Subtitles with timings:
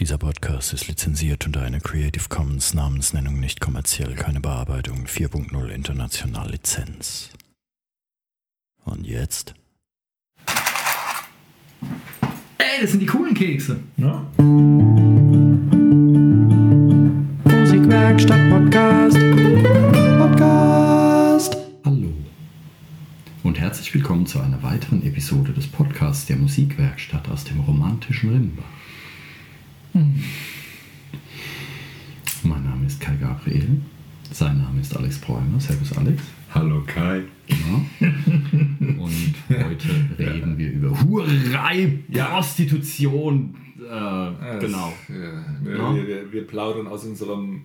[0.00, 6.52] Dieser Podcast ist lizenziert unter einer Creative Commons Namensnennung nicht kommerziell, keine Bearbeitung 4.0 international
[6.52, 7.30] Lizenz.
[8.84, 9.54] Und jetzt?
[12.58, 13.80] Ey, das sind die coolen Kekse.
[13.96, 14.24] Ja?
[17.44, 19.18] Musikwerkstatt Podcast.
[20.16, 21.56] Podcast.
[21.84, 22.12] Hallo.
[23.42, 28.62] Und herzlich willkommen zu einer weiteren Episode des Podcasts der Musikwerkstatt aus dem romantischen Rimbach.
[32.42, 33.80] Mein Name ist Kai Gabriel.
[34.30, 35.58] Sein Name ist Alex Bräumer.
[35.58, 36.22] Servus Alex.
[36.54, 37.22] Hallo Kai.
[37.48, 38.06] Ja.
[38.80, 39.88] Und heute
[40.18, 43.54] reden wir über Hurerei, Prostitution.
[43.78, 44.92] Äh, genau.
[45.08, 45.94] Ja, wir, Ja.
[45.94, 47.62] wir, wir, wir plaudern aus unserem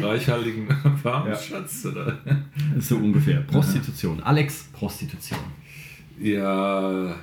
[0.00, 1.86] reichhaltigen Erfahrungsschatz.
[1.86, 2.18] Oder?
[2.78, 3.40] So ungefähr.
[3.42, 4.20] Prostitution.
[4.22, 5.38] Alex, Prostitution.
[6.20, 7.14] Ja,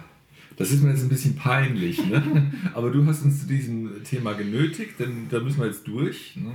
[0.59, 2.05] das ist mir jetzt ein bisschen peinlich.
[2.05, 2.51] Ne?
[2.73, 6.35] Aber du hast uns zu diesem Thema genötigt, denn da müssen wir jetzt durch.
[6.35, 6.51] Ne?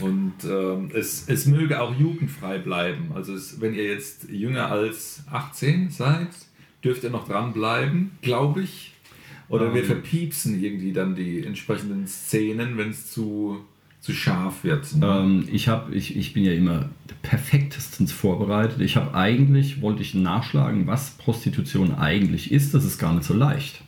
[0.00, 3.10] Und ähm, es, es möge auch jugendfrei bleiben.
[3.14, 6.28] Also es, wenn ihr jetzt jünger als 18 seid,
[6.84, 8.92] dürft ihr noch dranbleiben, glaube ich.
[9.48, 9.86] Oder wir Ähm.
[9.86, 13.64] verpiepsen irgendwie dann die entsprechenden Szenen, wenn es zu,
[14.00, 14.94] zu scharf wird.
[14.96, 15.06] Ne?
[15.06, 16.88] Ähm, ich, hab, ich, ich bin ja immer
[17.22, 18.80] perfektestens vorbereitet.
[18.80, 22.74] Ich habe eigentlich, wollte ich nachschlagen, was Prostitution eigentlich ist.
[22.74, 23.82] Das ist gar nicht so leicht.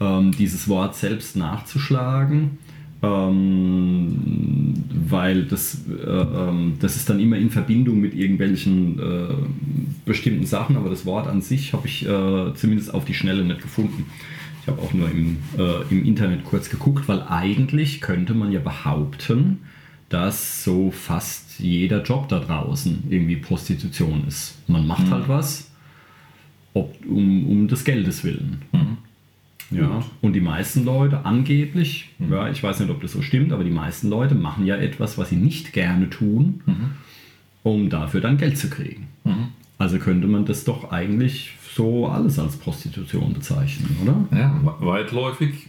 [0.00, 2.58] Ähm, dieses Wort selbst nachzuschlagen,
[3.02, 4.74] ähm,
[5.08, 9.34] weil das, äh, ähm, das ist dann immer in Verbindung mit irgendwelchen äh,
[10.04, 13.62] bestimmten Sachen, aber das Wort an sich habe ich äh, zumindest auf die Schnelle nicht
[13.62, 14.06] gefunden.
[14.68, 18.60] Ich habe auch nur im, äh, im Internet kurz geguckt, weil eigentlich könnte man ja
[18.60, 19.60] behaupten,
[20.10, 24.58] dass so fast jeder Job da draußen irgendwie Prostitution ist.
[24.68, 25.70] Man macht halt was
[26.74, 28.60] ob, um, um des Geldes willen.
[29.70, 33.64] Ja, und die meisten Leute angeblich, ja, ich weiß nicht, ob das so stimmt, aber
[33.64, 36.60] die meisten Leute machen ja etwas, was sie nicht gerne tun,
[37.62, 39.06] um dafür dann Geld zu kriegen.
[39.78, 44.38] Also könnte man das doch eigentlich so alles als Prostitution bezeichnen, oder?
[44.38, 45.68] Ja, we- weitläufig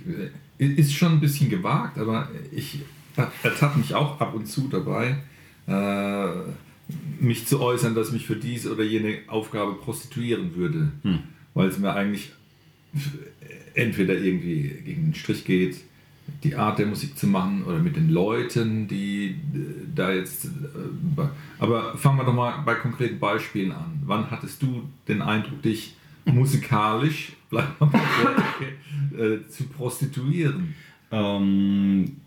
[0.60, 2.80] äh, ist schon ein bisschen gewagt, aber ich
[3.44, 5.18] ertappe mich auch ab und zu dabei,
[5.68, 6.28] äh,
[7.24, 10.92] mich zu äußern, dass ich mich für diese oder jene Aufgabe prostituieren würde,
[11.54, 12.32] weil es mir eigentlich
[13.76, 15.78] entweder irgendwie gegen den Strich geht,
[16.44, 19.36] die Art der Musik zu machen oder mit den Leuten, die äh,
[19.96, 20.46] da jetzt.
[20.46, 20.50] Äh,
[21.60, 24.02] aber fangen wir doch mal bei konkreten Beispielen an.
[24.06, 25.96] Wann hattest du den Eindruck, dich
[26.26, 30.76] musikalisch äh, zu prostituieren?
[31.12, 32.18] Ähm,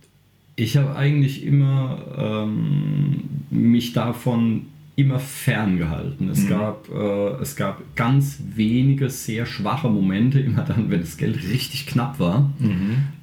[0.56, 6.28] ich habe eigentlich immer ähm, mich davon immer ferngehalten.
[6.28, 11.36] Es, gab, äh, es gab ganz wenige sehr schwache Momente, immer dann, wenn das Geld
[11.36, 12.50] richtig knapp war,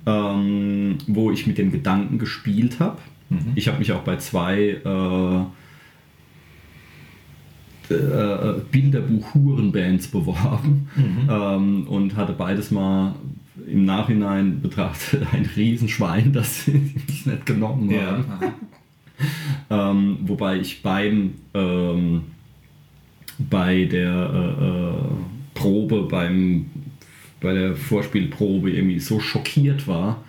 [0.06, 2.98] ähm, wo ich mit dem Gedanken gespielt habe.
[3.54, 5.42] Ich habe mich auch bei zwei äh,
[7.94, 10.88] äh, Bilderbuch-Huren-Bands beworben
[11.30, 13.16] ähm, und hatte beides mal
[13.68, 18.26] im Nachhinein betrachtet ein Riesenschwein, das mich nicht genommen haben.
[19.72, 22.24] Ähm, wobei ich beim ähm,
[23.38, 24.94] bei der äh, äh,
[25.54, 26.66] Probe, beim,
[27.40, 30.24] bei der Vorspielprobe irgendwie so schockiert war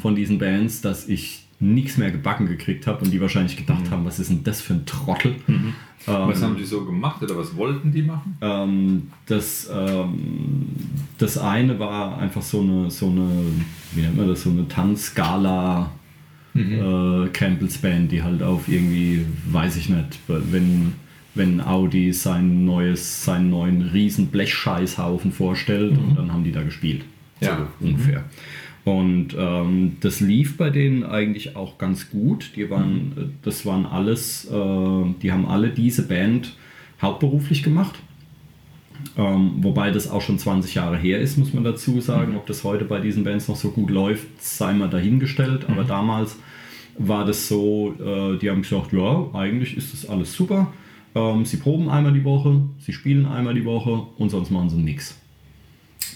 [0.00, 4.04] von diesen Bands, dass ich nichts mehr gebacken gekriegt habe und die wahrscheinlich gedacht haben,
[4.04, 5.36] was ist denn das für ein Trottel?
[5.48, 5.74] Ähm,
[6.06, 8.36] Was haben die so gemacht oder was wollten die machen?
[8.40, 10.66] ähm, das, ähm,
[11.18, 13.28] das eine war einfach so eine, so eine,
[13.92, 15.90] wie nennt man das, so eine Tanzskala
[16.54, 20.92] äh, Campbells Band, die halt auf irgendwie, weiß ich nicht, wenn,
[21.34, 27.04] wenn Audi sein neues, seinen neuen riesen Blechscheißhaufen vorstellt und dann haben die da gespielt.
[27.40, 27.68] Ja.
[27.80, 28.24] So ungefähr.
[28.84, 32.52] Und ähm, das lief bei denen eigentlich auch ganz gut.
[32.56, 36.56] Die waren, äh, das waren alles, äh, die haben alle diese Band
[37.00, 38.00] hauptberuflich gemacht.
[39.16, 42.36] Ähm, wobei das auch schon 20 Jahre her ist, muss man dazu sagen.
[42.36, 45.66] Ob das heute bei diesen Bands noch so gut läuft, sei mal dahingestellt.
[45.68, 46.36] Aber damals
[46.98, 50.72] war das so, äh, die haben gesagt, ja, eigentlich ist das alles super.
[51.14, 54.76] Ähm, sie proben einmal die Woche, sie spielen einmal die Woche und sonst machen sie
[54.76, 55.18] nichts.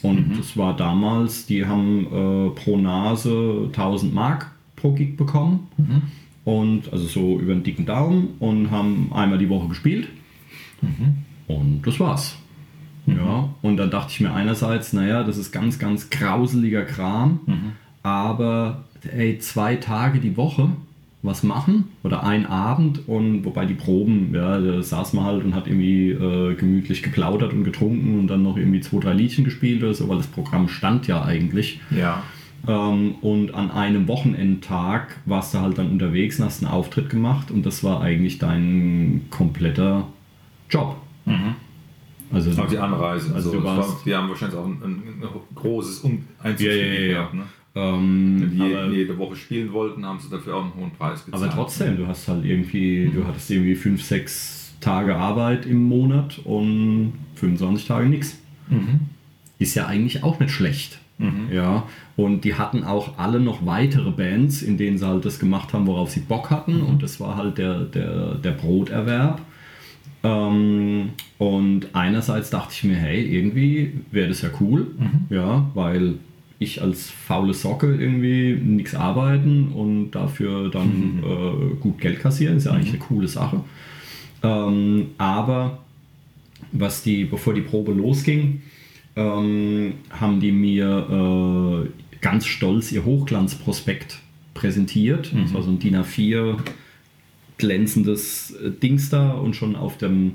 [0.02, 5.69] Und das war damals, die haben äh, pro Nase 1000 Mark pro Gig bekommen.
[6.44, 10.08] Und also so über den dicken Daumen und haben einmal die Woche gespielt.
[11.49, 12.37] Und das war's.
[13.06, 17.41] Ja, und dann dachte ich mir einerseits, naja, das ist ganz, ganz grauseliger Kram,
[18.03, 20.70] aber ey, zwei Tage die Woche
[21.23, 25.55] was machen oder ein Abend und wobei die Proben, ja, da saß man halt und
[25.55, 29.82] hat irgendwie äh, gemütlich geplaudert und getrunken und dann noch irgendwie zwei, drei Liedchen gespielt
[29.82, 31.81] oder so, weil das Programm stand ja eigentlich.
[31.91, 32.23] Ja.
[32.69, 37.50] Ähm, und an einem Wochenendtag warst du halt dann unterwegs und hast einen Auftritt gemacht
[37.50, 40.06] und das war eigentlich dein kompletter
[40.70, 40.97] Job.
[42.32, 43.34] Also, Auch die Anreise.
[43.34, 47.00] Also Also war, die haben wahrscheinlich auch ein, ein, ein großes Um- Einzugsgebiet Ja, ja,
[47.00, 47.34] ja, gehabt.
[47.34, 47.43] Ne?
[47.75, 51.25] ähm, Wenn die aber, jede Woche spielen wollten, haben sie dafür auch einen hohen Preis
[51.25, 51.43] gezahlt.
[51.44, 56.40] aber trotzdem, du hast halt irgendwie, du hattest irgendwie fünf, sechs Tage Arbeit im Monat
[56.44, 58.38] und 25 Tage nichts.
[58.69, 59.00] Mhm.
[59.58, 60.99] Ist ja eigentlich auch nicht schlecht.
[61.50, 61.84] Ja,
[62.17, 65.87] und die hatten auch alle noch weitere Bands, in denen sie halt das gemacht haben,
[65.87, 66.82] worauf sie Bock hatten.
[66.82, 69.40] Und das war halt der, der, der Broterwerb.
[70.22, 74.88] Ähm, und einerseits dachte ich mir, hey, irgendwie wäre das ja cool,
[75.30, 76.14] ja, weil
[76.58, 82.64] ich als faule Socke irgendwie nichts arbeiten und dafür dann äh, gut Geld kassieren, ist
[82.64, 83.60] ja eigentlich eine coole Sache.
[84.42, 85.78] Ähm, aber
[86.72, 88.62] was die, bevor die Probe losging,
[89.16, 94.18] ähm, haben die mir äh, ganz stolz ihr Hochglanzprospekt
[94.54, 95.32] präsentiert.
[95.34, 96.56] Das war so ein DIN A4
[97.58, 100.32] glänzendes äh, Dings da und schon auf dem,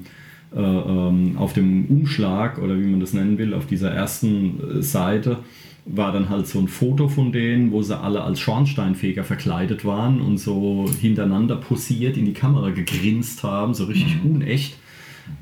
[0.56, 4.82] äh, ähm, auf dem Umschlag oder wie man das nennen will, auf dieser ersten äh,
[4.84, 5.40] Seite
[5.86, 10.22] war dann halt so ein Foto von denen, wo sie alle als Schornsteinfeger verkleidet waren
[10.22, 14.78] und so hintereinander posiert in die Kamera gegrinst haben, so richtig unecht.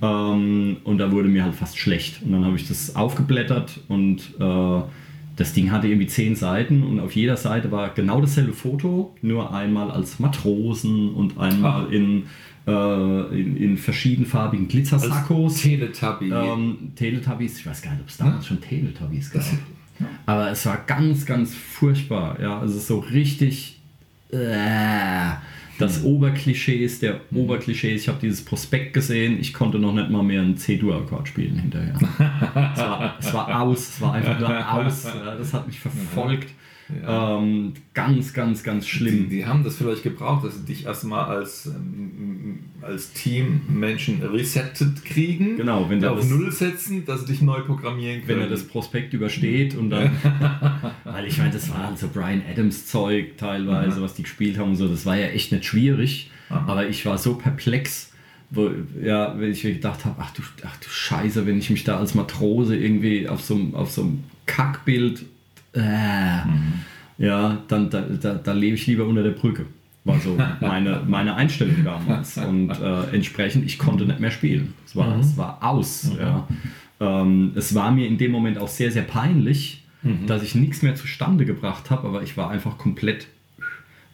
[0.01, 2.21] Ähm, und da wurde mir halt fast schlecht.
[2.23, 4.81] Und dann habe ich das aufgeblättert und äh,
[5.39, 9.53] das Ding hatte irgendwie zehn Seiten und auf jeder Seite war genau dasselbe Foto, nur
[9.53, 11.91] einmal als Matrosen und einmal Ah.
[11.91, 12.23] in,
[12.67, 15.61] äh, in, in verschiedenfarbigen Als Glitzersakos.
[15.61, 16.29] Teletubby.
[16.31, 19.43] Ähm, Teletubbies, ich weiß gar nicht, ob es damals schon Teletubbies gab.
[20.25, 22.37] Aber es war ganz, ganz furchtbar.
[22.41, 23.79] Ja, also so richtig.
[24.31, 24.37] Äh,
[25.79, 28.01] das Oberklischees der Oberklischees.
[28.03, 29.39] Ich habe dieses Prospekt gesehen.
[29.39, 31.95] Ich konnte noch nicht mal mehr einen C-Dur-Akkord spielen hinterher.
[31.95, 33.89] es, war, es war aus.
[33.89, 35.07] Es war einfach nur aus.
[35.37, 36.49] Das hat mich verfolgt.
[37.07, 39.29] Ähm, ganz, ganz, ganz die, schlimm.
[39.29, 45.05] die haben das vielleicht gebraucht, dass sie dich erstmal als, ähm, als Team Menschen resettet
[45.05, 45.55] kriegen.
[45.57, 48.27] Genau, wenn der auf das- Null setzen, dass sie dich neu programmieren können.
[48.27, 50.11] wenn er das Prospekt übersteht und dann,
[51.03, 54.71] weil ich meine, das war halt so Brian Adams Zeug teilweise, was die gespielt haben
[54.71, 58.11] und so, das war ja echt nicht schwierig, aber ich war so perplex,
[58.49, 58.71] wo,
[59.03, 61.97] ja, wenn ich mir gedacht habe, ach du, ach du Scheiße, wenn ich mich da
[61.99, 65.23] als Matrose irgendwie auf so, einem- auf so einem Kackbild,
[65.73, 66.41] äh,
[67.17, 69.65] ja, dann da, da, da lebe ich lieber unter der Brücke.
[70.03, 72.37] War so meine, meine Einstellung damals.
[72.49, 74.73] Und äh, entsprechend, ich konnte nicht mehr spielen.
[74.85, 76.11] Es war, es war aus.
[76.19, 76.47] Ja.
[76.99, 79.83] Ähm, es war mir in dem Moment auch sehr, sehr peinlich,
[80.27, 83.27] dass ich nichts mehr zustande gebracht habe, aber ich war einfach komplett,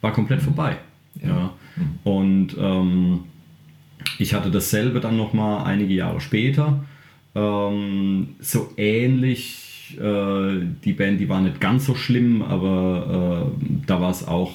[0.02, 0.78] war komplett vorbei.
[1.22, 1.54] Ja.
[2.04, 3.26] Und ähm,
[4.18, 6.84] ich hatte dasselbe dann nochmal einige Jahre später.
[7.36, 14.02] Ähm, so ähnlich, äh, die Band, die war nicht ganz so schlimm, aber äh, da
[14.02, 14.54] war es auch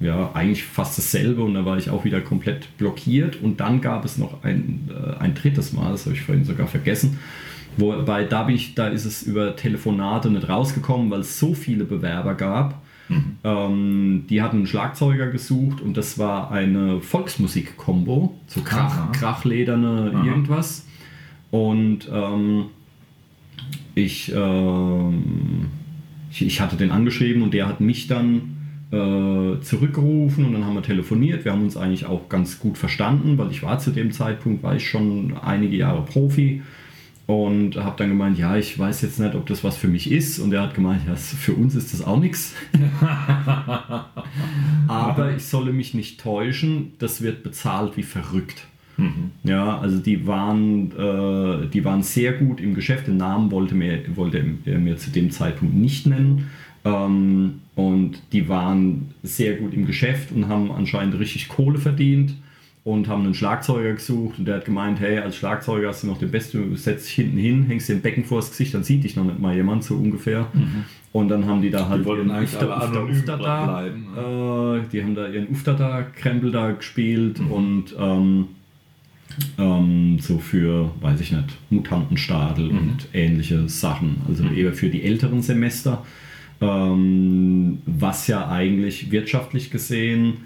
[0.00, 3.42] ja, eigentlich fast dasselbe und da war ich auch wieder komplett blockiert.
[3.42, 6.66] Und dann gab es noch ein, äh, ein drittes Mal, das habe ich vorhin sogar
[6.66, 7.18] vergessen.
[7.76, 11.84] Wobei da, bin ich, da ist es über Telefonate nicht rausgekommen, weil es so viele
[11.84, 12.82] Bewerber gab.
[13.42, 20.24] Ähm, die hatten einen Schlagzeuger gesucht und das war eine Volksmusik-Kombo, so Krach, krachlederne Aha.
[20.24, 20.86] irgendwas.
[21.50, 22.66] Und ähm,
[24.04, 25.66] ich, ähm,
[26.30, 28.56] ich, ich hatte den angeschrieben und der hat mich dann
[28.92, 31.44] äh, zurückgerufen und dann haben wir telefoniert.
[31.44, 34.74] Wir haben uns eigentlich auch ganz gut verstanden, weil ich war zu dem Zeitpunkt, war
[34.74, 36.62] ich schon einige Jahre Profi
[37.30, 40.38] und habe dann gemeint, ja, ich weiß jetzt nicht, ob das was für mich ist.
[40.40, 42.54] Und er hat gemeint, ja, für uns ist das auch nichts.
[44.88, 48.66] Aber ich solle mich nicht täuschen, das wird bezahlt wie verrückt.
[49.44, 53.06] Ja, also die waren, äh, die waren sehr gut im Geschäft.
[53.06, 56.50] Den Namen wollte, mir, wollte er mir zu dem Zeitpunkt nicht nennen.
[56.84, 62.34] Ähm, und die waren sehr gut im Geschäft und haben anscheinend richtig Kohle verdient
[62.84, 66.18] und haben einen Schlagzeuger gesucht und der hat gemeint, hey, als Schlagzeuger hast du noch
[66.18, 69.04] den Besten, du setzt dich hinten hin, hängst dir ein Becken vors Gesicht, dann sieht
[69.04, 70.46] dich noch nicht mal jemand so ungefähr.
[71.12, 75.02] Und dann haben die da halt Die wollten ihren eigentlich alle anonym bleiben, äh, die
[75.02, 78.48] haben da ihren Ufter-Krempel da gespielt und ähm,
[79.58, 84.22] ähm, so für, weiß ich nicht, Mutantenstadel und ähnliche Sachen.
[84.28, 86.04] Also eher für die älteren Semester,
[86.60, 90.38] ähm, was ja eigentlich wirtschaftlich gesehen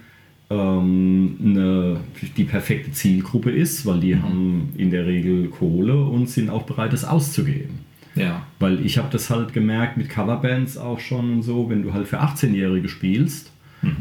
[0.51, 2.01] ähm, eine,
[2.37, 6.93] die perfekte Zielgruppe ist, weil die haben in der Regel Kohle und sind auch bereit,
[6.93, 7.81] es auszugeben.
[8.15, 8.47] Ja.
[8.61, 12.21] Weil ich habe das halt gemerkt mit Coverbands auch schon so, wenn du halt für
[12.21, 13.54] 18-Jährige spielst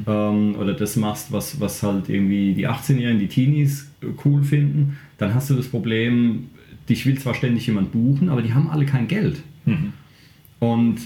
[0.08, 4.98] ähm, oder das machst, was, was halt irgendwie die 18-Jährigen, die Teenies äh, cool finden,
[5.18, 6.50] dann hast du das Problem,
[6.90, 9.42] dich will zwar ständig jemand buchen, aber die haben alle kein Geld.
[10.60, 10.98] Und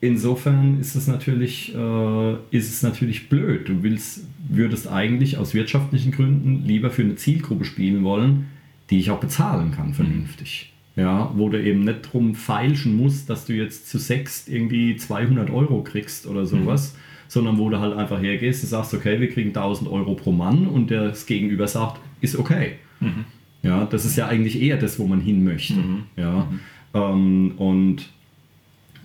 [0.00, 3.68] insofern ist es natürlich, äh, ist es natürlich blöd.
[3.68, 8.46] Du willst, würdest eigentlich aus wirtschaftlichen Gründen lieber für eine Zielgruppe spielen wollen,
[8.90, 10.72] die ich auch bezahlen kann, vernünftig.
[10.94, 15.48] Ja, wo du eben nicht drum feilschen musst, dass du jetzt zu sechs irgendwie 200
[15.48, 16.98] Euro kriegst oder sowas, mhm.
[17.32, 20.66] Sondern wo du halt einfach hergehst und sagst, okay, wir kriegen 1000 Euro pro Mann
[20.66, 22.72] und das Gegenüber sagt, ist okay.
[23.00, 23.24] Mhm.
[23.62, 25.72] Ja, das ist ja eigentlich eher das, wo man hin möchte.
[25.72, 26.02] Mhm.
[26.14, 26.60] Ja, mhm.
[26.92, 28.10] ähm, und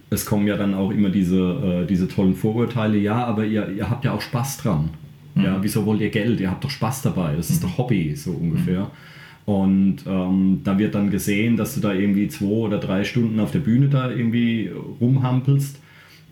[0.10, 3.90] es kommen ja dann auch immer diese, äh, diese tollen Vorurteile, ja, aber ihr, ihr
[3.90, 4.90] habt ja auch Spaß dran.
[5.36, 5.44] Mhm.
[5.46, 6.42] Ja, wieso wollt ihr Geld?
[6.42, 7.34] Ihr habt doch Spaß dabei.
[7.38, 7.68] Das ist mhm.
[7.68, 8.92] doch Hobby, so ungefähr.
[9.46, 9.54] Mhm.
[9.54, 13.52] Und ähm, da wird dann gesehen, dass du da irgendwie zwei oder drei Stunden auf
[13.52, 14.70] der Bühne da irgendwie
[15.00, 15.80] rumhampelst.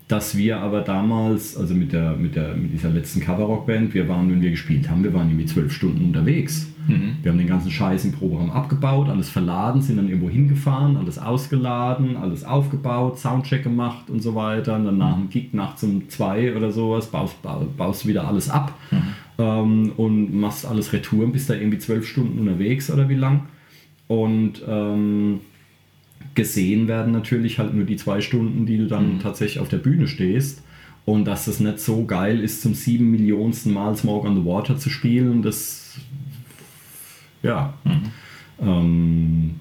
[0.08, 4.30] Dass wir aber damals, also mit, der, mit, der, mit dieser letzten Coverrock-Band, wir waren,
[4.30, 6.68] wenn wir gespielt haben, wir waren irgendwie zwölf Stunden unterwegs.
[6.86, 7.16] Mhm.
[7.22, 11.18] Wir haben den ganzen Scheiß im Proberaum abgebaut, alles verladen, sind dann irgendwo hingefahren, alles
[11.18, 14.76] ausgeladen, alles aufgebaut, Soundcheck gemacht und so weiter.
[14.76, 17.36] Und dann nach dem Gig nachts um zwei oder sowas baust,
[17.76, 19.02] baust du wieder alles ab mhm.
[19.38, 23.48] ähm, und machst alles Retouren, bist da irgendwie zwölf Stunden unterwegs oder wie lang.
[24.06, 25.40] Und ähm,
[26.36, 29.20] gesehen werden natürlich halt nur die zwei Stunden, die du dann mhm.
[29.20, 30.62] tatsächlich auf der Bühne stehst.
[31.04, 34.76] Und dass es nicht so geil ist, zum sieben Millionsten Mal Smoke on the Water
[34.76, 35.86] zu spielen, das
[37.42, 37.74] ja.
[37.84, 38.12] Mhm.
[38.60, 39.54] Ähm,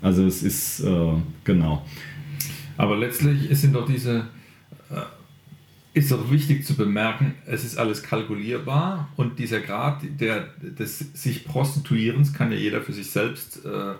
[0.00, 1.12] also es ist, äh,
[1.44, 1.84] genau.
[2.76, 4.28] Aber letztlich sind doch diese,
[4.90, 10.98] äh, ist doch wichtig zu bemerken, es ist alles kalkulierbar und dieser Grad der, des
[10.98, 13.94] sich Prostituierens kann ja jeder für sich selbst äh,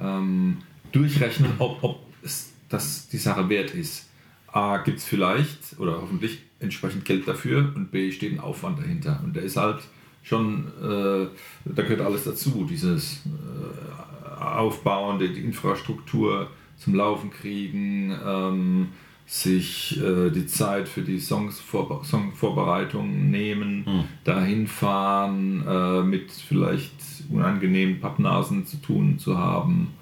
[0.00, 0.58] ähm,
[0.92, 4.08] durchrechnen, ob, ob es das die Sache wert ist.
[4.48, 9.20] A, gibt es vielleicht oder hoffentlich entsprechend Geld dafür und B, steht ein Aufwand dahinter.
[9.22, 9.80] Und der ist halt
[10.22, 11.26] schon, äh,
[11.64, 18.88] da gehört alles dazu, dieses äh, Aufbauen, die, die, Infrastruktur zum Laufen kriegen, ähm,
[19.26, 24.04] sich äh, die Zeit für die Songs Vor Songvorbereitung nehmen, mhm.
[24.24, 26.92] dahin fahren, äh, mit vielleicht
[27.30, 29.94] unangenehmen Pappnasen zu tun zu haben.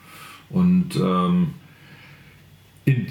[0.51, 1.55] Und ähm,
[2.85, 3.07] in,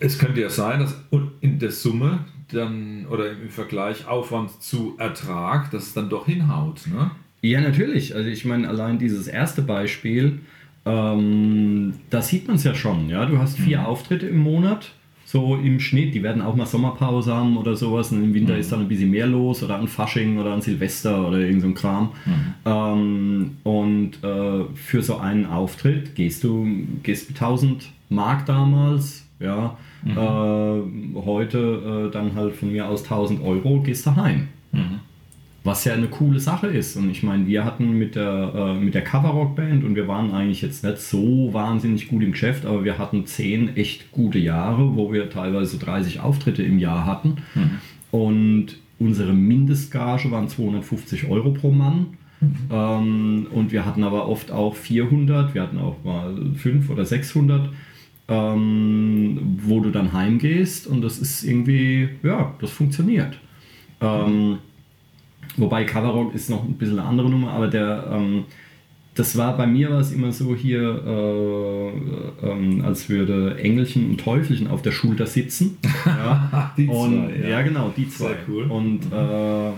[0.00, 0.96] es könnte ja sein, dass
[1.40, 6.86] in der Summe dann oder im Vergleich Aufwand zu Ertrag, dass es dann doch hinhaut.
[6.86, 7.10] Ne?
[7.42, 8.14] Ja, natürlich.
[8.14, 10.40] Also ich meine, allein dieses erste Beispiel,
[10.84, 13.08] ähm, da sieht man es ja schon.
[13.08, 13.26] Ja?
[13.26, 13.86] Du hast vier mhm.
[13.86, 14.92] Auftritte im Monat,
[15.28, 16.14] so im Schnitt.
[16.14, 18.12] Die werden auch mal Sommerpause haben oder sowas.
[18.12, 18.60] Und im Winter mhm.
[18.60, 21.68] ist dann ein bisschen mehr los oder an Fasching oder an Silvester oder irgend so
[21.68, 22.12] ein Kram.
[22.24, 22.54] Mhm.
[22.64, 26.66] Ähm, und äh, für so einen Auftritt gehst du
[27.02, 30.16] gehst mit 1000 Mark damals, ja, Mhm.
[30.16, 34.48] Äh, heute äh, dann halt von mir aus 1000 Euro gehst du heim.
[35.68, 36.96] Was ja eine coole Sache ist.
[36.96, 40.62] Und ich meine, wir hatten mit der, äh, mit der Coverrock-Band und wir waren eigentlich
[40.62, 45.12] jetzt nicht so wahnsinnig gut im Geschäft, aber wir hatten zehn echt gute Jahre, wo
[45.12, 47.36] wir teilweise 30 Auftritte im Jahr hatten.
[47.54, 47.70] Mhm.
[48.10, 48.66] Und
[48.98, 52.06] unsere Mindestgage waren 250 Euro pro Mann.
[52.40, 52.56] Mhm.
[52.70, 57.68] Ähm, und wir hatten aber oft auch 400, wir hatten auch mal 500 oder 600
[58.28, 63.38] ähm, wo du dann heimgehst und das ist irgendwie, ja, das funktioniert.
[64.00, 64.58] Ähm,
[65.58, 68.44] wobei Coverrock ist noch ein bisschen eine andere Nummer, aber der, ähm,
[69.18, 74.20] das war bei mir war es immer so hier, äh, äh, als würde Engelchen und
[74.20, 75.78] Teufelchen auf der Schulter sitzen.
[76.06, 76.72] Ja.
[76.76, 77.48] die und, zwei, ja.
[77.48, 77.62] ja.
[77.62, 78.28] genau, die zwei.
[78.28, 78.64] Sehr cool.
[78.64, 79.72] Und, äh,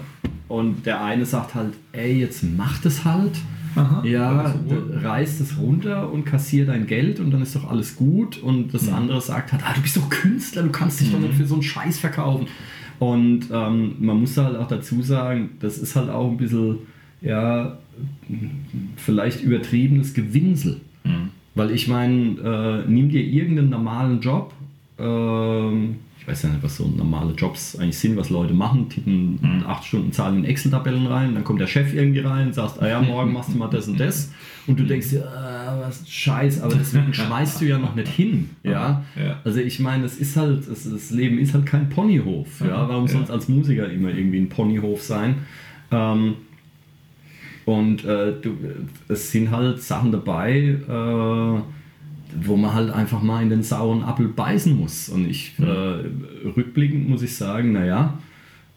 [0.49, 3.33] und der eine sagt halt, ey, jetzt mach das halt.
[3.77, 4.55] Aha, ja,
[4.95, 8.43] reißt es runter und kassiert dein Geld und dann ist doch alles gut.
[8.43, 8.95] Und das mhm.
[8.95, 11.13] andere sagt halt, ah, du bist doch Künstler, du kannst dich mhm.
[11.13, 12.49] doch nicht für so einen Scheiß verkaufen.
[13.01, 16.81] Und ähm, man muss halt auch dazu sagen, das ist halt auch ein bisschen,
[17.23, 17.79] ja,
[18.97, 20.83] vielleicht übertriebenes Gewinsel.
[21.05, 21.31] Mhm.
[21.55, 24.53] Weil ich meine, äh, nimm dir irgendeinen normalen Job,
[24.99, 29.39] ähm, ich weiß ja nicht, was so normale Jobs eigentlich sind, was Leute machen, tippen
[29.41, 29.65] mhm.
[29.67, 32.87] acht Stunden Zahlen in Excel-Tabellen rein, dann kommt der Chef irgendwie rein und sagt, ah
[32.87, 34.31] ja, morgen machst du mal das und das
[34.67, 38.51] und du denkst dir, ah, was Scheiß, aber deswegen schmeißt du ja noch nicht hin,
[38.63, 39.05] ja.
[39.17, 39.41] ja.
[39.45, 42.89] Also ich meine, es ist halt, es, das Leben ist halt kein Ponyhof, ja.
[42.89, 43.13] Warum ja.
[43.13, 45.37] sonst als Musiker immer irgendwie ein Ponyhof sein?
[45.91, 46.35] Ähm,
[47.65, 48.57] und äh, du,
[49.09, 51.63] es sind halt Sachen dabei, äh,
[52.45, 55.09] wo man halt einfach mal in den sauren Apfel beißen muss.
[55.09, 55.67] Und ich, mhm.
[55.67, 58.19] äh, rückblickend muss ich sagen, naja,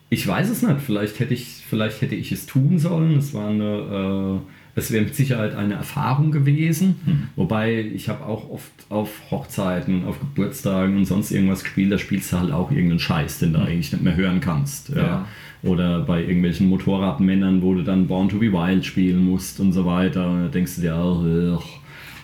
[0.09, 0.79] ich weiß es nicht.
[0.79, 3.17] Vielleicht hätte ich, vielleicht hätte ich es tun sollen.
[3.17, 4.41] Es war eine,
[4.75, 6.95] es wäre mit Sicherheit eine Erfahrung gewesen.
[7.05, 7.27] Mhm.
[7.35, 11.91] Wobei ich habe auch oft auf Hochzeiten, auf Geburtstagen und sonst irgendwas gespielt.
[11.91, 13.65] Da spielst du halt auch irgendeinen Scheiß, den du mhm.
[13.65, 14.89] eigentlich nicht mehr hören kannst.
[14.89, 15.01] Ja.
[15.01, 15.27] ja.
[15.61, 19.85] Oder bei irgendwelchen Motorradmännern, wo du dann Born to be Wild spielen musst und so
[19.85, 20.29] weiter.
[20.29, 21.23] Und da denkst du dir auch,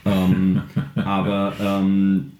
[0.06, 0.62] ähm,
[0.96, 2.32] aber ähm,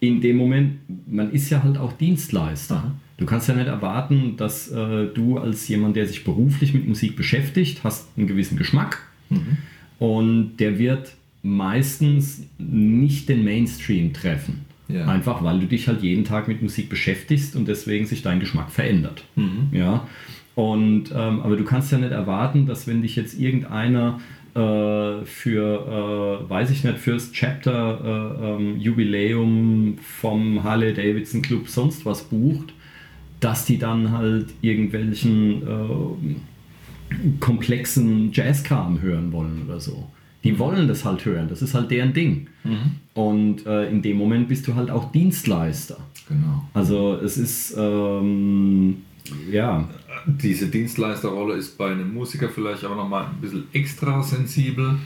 [0.00, 0.78] in dem Moment,
[1.10, 2.92] man ist ja halt auch Dienstleister.
[3.16, 7.16] Du kannst ja nicht erwarten, dass äh, du als jemand, der sich beruflich mit Musik
[7.16, 8.98] beschäftigt, hast einen gewissen Geschmack
[9.98, 14.64] und der wird meistens nicht den Mainstream treffen.
[14.88, 15.06] Ja.
[15.06, 18.70] Einfach weil du dich halt jeden Tag mit Musik beschäftigst und deswegen sich dein Geschmack
[18.70, 19.24] verändert.
[19.72, 20.06] Ja.
[20.54, 24.20] Und ähm, aber du kannst ja nicht erwarten, dass wenn dich jetzt irgendeiner
[24.54, 31.68] äh, für, äh, weiß ich nicht, fürs Chapter äh, ähm, Jubiläum vom Harley Davidson Club
[31.68, 32.72] sonst was bucht,
[33.40, 36.36] dass die dann halt irgendwelchen äh,
[37.40, 40.10] komplexen Jazzkram hören wollen oder so.
[40.42, 42.48] Die wollen das halt hören, das ist halt deren Ding.
[43.14, 45.98] Und äh, in dem Moment bist du halt auch Dienstleister.
[46.28, 46.68] Genau.
[46.74, 49.02] Also es ist, ähm,
[49.50, 49.88] ja,
[50.26, 54.96] Diese Dienstleisterrolle ist bei einem Musiker vielleicht auch nochmal ein bisschen extra sensibel,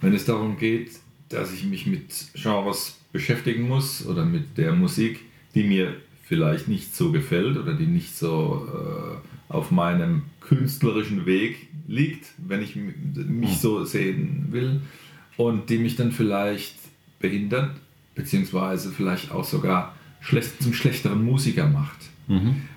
[0.00, 0.92] wenn es darum geht,
[1.28, 5.20] dass ich mich mit Genres beschäftigen muss oder mit der Musik,
[5.54, 11.68] die mir vielleicht nicht so gefällt oder die nicht so äh, auf meinem künstlerischen Weg
[11.86, 14.82] liegt, wenn ich mich so sehen will
[15.36, 16.76] und die mich dann vielleicht
[17.18, 17.70] behindert,
[18.14, 21.98] beziehungsweise vielleicht auch sogar schlecht, zum schlechteren Musiker macht.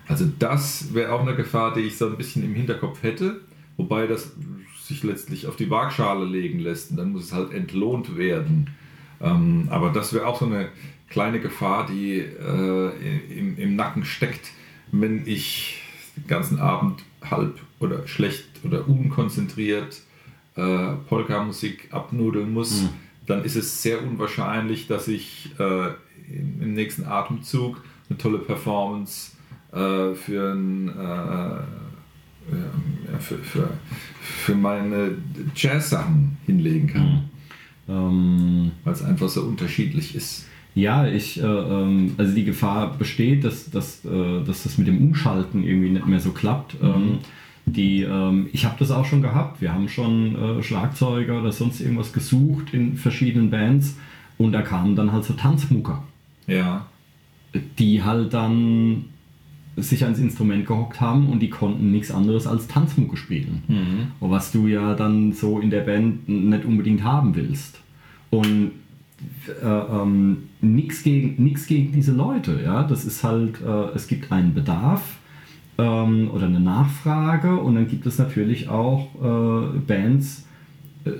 [0.08, 3.42] Also das wäre auch eine Gefahr, die ich so ein bisschen im Hinterkopf hätte,
[3.78, 4.32] wobei das
[4.82, 8.70] sich letztlich auf die Waagschale legen lässt und dann muss es halt entlohnt werden.
[9.22, 10.70] Ähm, aber das wäre auch so eine
[11.10, 12.92] kleine Gefahr, die äh,
[13.38, 14.52] im, im Nacken steckt,
[14.92, 15.81] wenn ich
[16.16, 20.02] den ganzen Abend halb oder schlecht oder unkonzentriert
[20.56, 22.90] äh, Polka-Musik abnudeln muss,
[23.26, 25.90] dann ist es sehr unwahrscheinlich, dass ich äh,
[26.30, 29.32] im, nächsten Atemzug eine tolle Performance
[29.72, 31.62] äh, für, ein, äh,
[33.20, 33.70] für, für,
[34.22, 35.18] für meine
[35.56, 37.30] Jazz-Sachen hinlegen kann,
[37.88, 40.48] ähm, weil es einfach so unterschiedlich ist.
[40.74, 45.00] Ja, ich, äh, ähm, also die Gefahr besteht, dass, dass, äh, dass das mit dem
[45.00, 46.78] Umschalten irgendwie nicht mehr so klappt.
[46.82, 47.20] Ähm,
[47.66, 49.62] die, ähm, ich habe das auch schon gehabt.
[49.62, 53.98] Wir haben schon äh, Schlagzeuger oder sonst irgendwas gesucht in verschiedenen Bands
[54.38, 56.04] und da kamen dann halt so Tanzmucker,
[56.48, 56.86] Ja,
[57.78, 59.06] die halt dann
[59.78, 64.12] sich ans Instrument gehockt haben und die konnten nichts anderes als Tanzmucke spielen.
[64.20, 67.80] Und was du ja dann so in der Band nicht unbedingt haben willst.
[68.30, 68.72] Und
[69.48, 72.62] äh, ähm, nichts gegen, nix gegen diese Leute.
[72.64, 72.84] Ja?
[72.84, 75.20] Das ist halt, äh, es gibt einen Bedarf
[75.78, 80.48] ähm, oder eine Nachfrage und dann gibt es natürlich auch äh, Bands,
[81.06, 81.12] äh,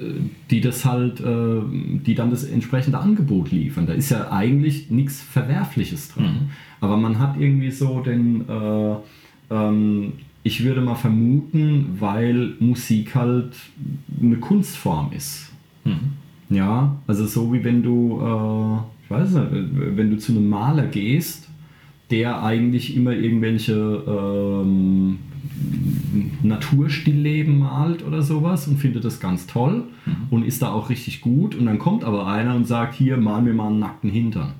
[0.50, 1.62] die das halt, äh,
[2.06, 3.88] die dann das entsprechende Angebot liefern.
[3.88, 6.52] Da ist ja eigentlich nichts Verwerfliches dran.
[6.80, 8.96] Aber man hat irgendwie so den, äh,
[9.50, 13.54] ähm, ich würde mal vermuten, weil Musik halt
[14.22, 15.52] eine Kunstform ist.
[16.52, 19.48] Ja, also so wie wenn du, äh, ich weiß nicht,
[19.98, 21.50] wenn du zu einem Maler gehst,
[22.12, 25.18] der eigentlich immer irgendwelche ähm,
[26.44, 29.86] Naturstillleben malt oder sowas und findet das ganz toll
[30.30, 33.42] und ist da auch richtig gut und dann kommt aber einer und sagt, hier, mal
[33.42, 34.54] mir mal einen nackten Hintern.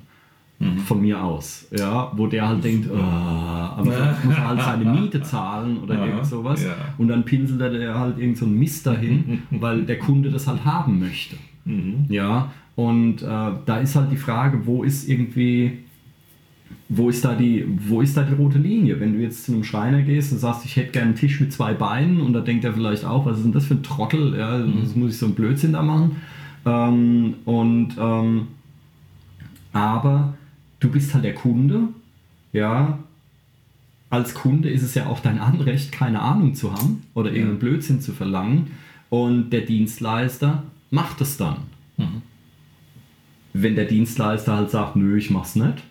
[0.86, 4.84] Von mir aus, ja, wo der halt denkt, äh, aber vielleicht muss er halt seine
[4.92, 6.62] Miete zahlen oder Ja, irgend sowas.
[6.62, 6.70] ja.
[6.98, 10.64] Und dann pinselt er halt irgend so einen Mist dahin, weil der Kunde das halt
[10.64, 11.34] haben möchte.
[12.08, 13.26] Ja, und äh,
[13.66, 15.78] da ist halt die Frage, wo ist irgendwie,
[16.88, 18.98] wo ist, da die, wo ist da die rote Linie?
[18.98, 21.52] Wenn du jetzt zu einem Schreiner gehst und sagst, ich hätte gerne einen Tisch mit
[21.52, 24.36] zwei Beinen und da denkt er vielleicht auch, was ist denn das für ein Trottel?
[24.36, 26.16] Ja, das muss ich so einen Blödsinn da machen.
[26.64, 28.48] Ähm, und ähm,
[29.72, 30.34] aber
[30.80, 31.88] du bist halt der Kunde,
[32.52, 32.98] ja.
[34.10, 38.02] Als Kunde ist es ja auch dein Anrecht, keine Ahnung zu haben oder irgendeinen Blödsinn
[38.02, 38.72] zu verlangen.
[39.08, 41.56] Und der Dienstleister macht es dann.
[43.54, 45.82] Wenn der Dienstleister halt sagt, nö, ich mach's nicht,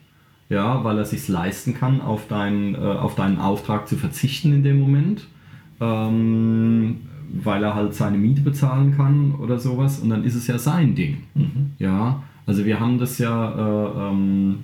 [0.49, 4.63] ja, weil er sich leisten kann, auf deinen, äh, auf deinen Auftrag zu verzichten in
[4.63, 5.27] dem Moment,
[5.79, 6.97] ähm,
[7.33, 10.95] weil er halt seine Miete bezahlen kann oder sowas, und dann ist es ja sein
[10.95, 11.23] Ding.
[11.79, 14.59] Ja, also wir haben das ja, äh, ähm,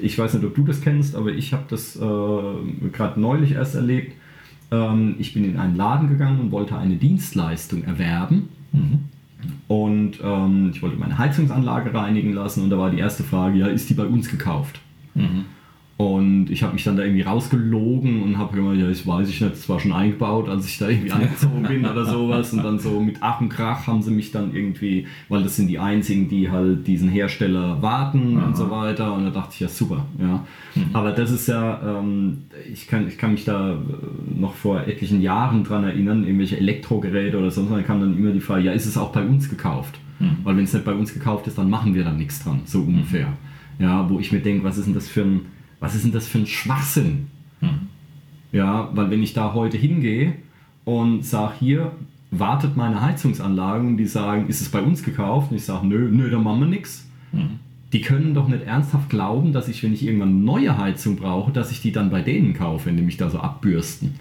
[0.00, 3.74] ich weiß nicht, ob du das kennst, aber ich habe das äh, gerade neulich erst
[3.74, 4.14] erlebt.
[4.70, 8.48] Ähm, ich bin in einen Laden gegangen und wollte eine Dienstleistung erwerben.
[9.68, 13.66] Und ähm, ich wollte meine Heizungsanlage reinigen lassen und da war die erste Frage, ja,
[13.66, 14.80] ist die bei uns gekauft?
[15.96, 19.40] Und ich habe mich dann da irgendwie rausgelogen und habe gemeint, ja, das weiß ich
[19.40, 22.52] nicht, das war schon eingebaut, als ich da irgendwie angezogen bin oder sowas.
[22.52, 25.68] Und dann so mit Ach und Krach haben sie mich dann irgendwie, weil das sind
[25.68, 29.14] die einzigen, die halt diesen Hersteller warten und so weiter.
[29.14, 30.06] Und da dachte ich, ja, super.
[30.18, 30.44] Ja.
[30.92, 32.38] Aber das ist ja, ähm,
[32.72, 33.76] ich, kann, ich kann mich da äh,
[34.34, 38.32] noch vor etlichen Jahren dran erinnern, irgendwelche Elektrogeräte oder sonst was, da kam dann immer
[38.32, 40.00] die Frage, ja, ist es auch bei uns gekauft?
[40.44, 42.80] Weil wenn es nicht bei uns gekauft ist, dann machen wir da nichts dran, so
[42.80, 43.32] ungefähr.
[43.78, 45.40] Ja, wo ich mir denke, was ist denn das für ein,
[45.82, 47.26] was ist denn das für ein Schwachsinn?
[48.52, 50.34] Ja, weil wenn ich da heute hingehe
[50.84, 51.92] und sage, hier
[52.30, 55.50] wartet meine Heizungsanlage und die sagen, ist es bei uns gekauft?
[55.50, 57.08] Und ich sage, nö, nö, da machen wir nichts.
[57.92, 61.50] Die können doch nicht ernsthaft glauben, dass ich, wenn ich irgendwann eine neue Heizung brauche,
[61.50, 64.14] dass ich die dann bei denen kaufe, wenn die mich da so abbürsten.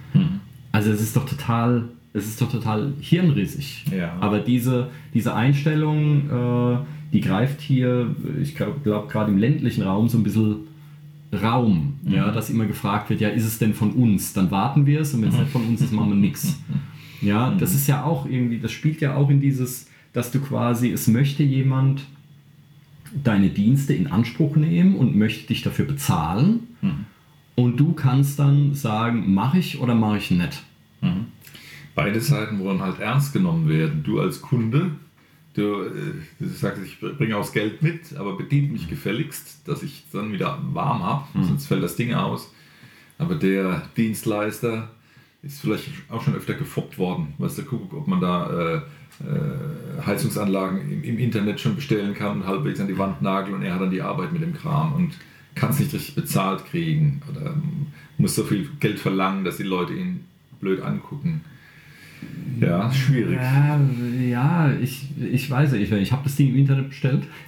[0.72, 3.86] Also es ist doch total, es ist doch total hirnrissig.
[3.96, 4.14] Ja.
[4.20, 6.78] Aber diese, diese Einstellung, äh,
[7.14, 10.71] die greift hier, ich glaube glaub, gerade im ländlichen Raum so ein bisschen
[11.34, 14.34] Raum, ja, dass immer gefragt wird, ja, ist es denn von uns?
[14.34, 16.60] Dann warten wir es und wenn es nicht von uns ist, machen wir nichts.
[17.22, 20.92] Ja, das ist ja auch irgendwie, das spielt ja auch in dieses, dass du quasi,
[20.92, 22.04] es möchte jemand
[23.24, 26.62] deine Dienste in Anspruch nehmen und möchte dich dafür bezahlen
[27.56, 30.64] und du kannst dann sagen, mache ich oder mache ich nicht.
[31.96, 34.04] Beide Seiten wollen halt ernst genommen werden.
[34.04, 34.92] Du als Kunde,
[35.54, 39.84] du, äh, du sagst, ich bringe auch das Geld mit, aber bedient mich gefälligst, dass
[39.84, 42.54] ich dann wieder warm habe, sonst fällt das Ding aus.
[43.18, 44.90] Aber der Dienstleister
[45.44, 47.34] ist vielleicht auch schon öfter gefoppt worden.
[47.38, 48.82] Weißt du, guck, ob man da äh,
[49.24, 53.64] äh, Heizungsanlagen im, im Internet schon bestellen kann und halbwegs an die Wand nageln und
[53.64, 55.14] er hat dann die Arbeit mit dem Kram und
[55.56, 57.88] kann es nicht richtig bezahlt kriegen oder ähm,
[58.18, 60.26] muss so viel Geld verlangen, dass die Leute ihn
[60.60, 61.42] blöd angucken.
[62.60, 63.40] Ja, schwierig.
[63.42, 63.80] Ja,
[64.22, 67.24] ja ich, ich weiß nicht, ich habe das Ding im Internet bestellt.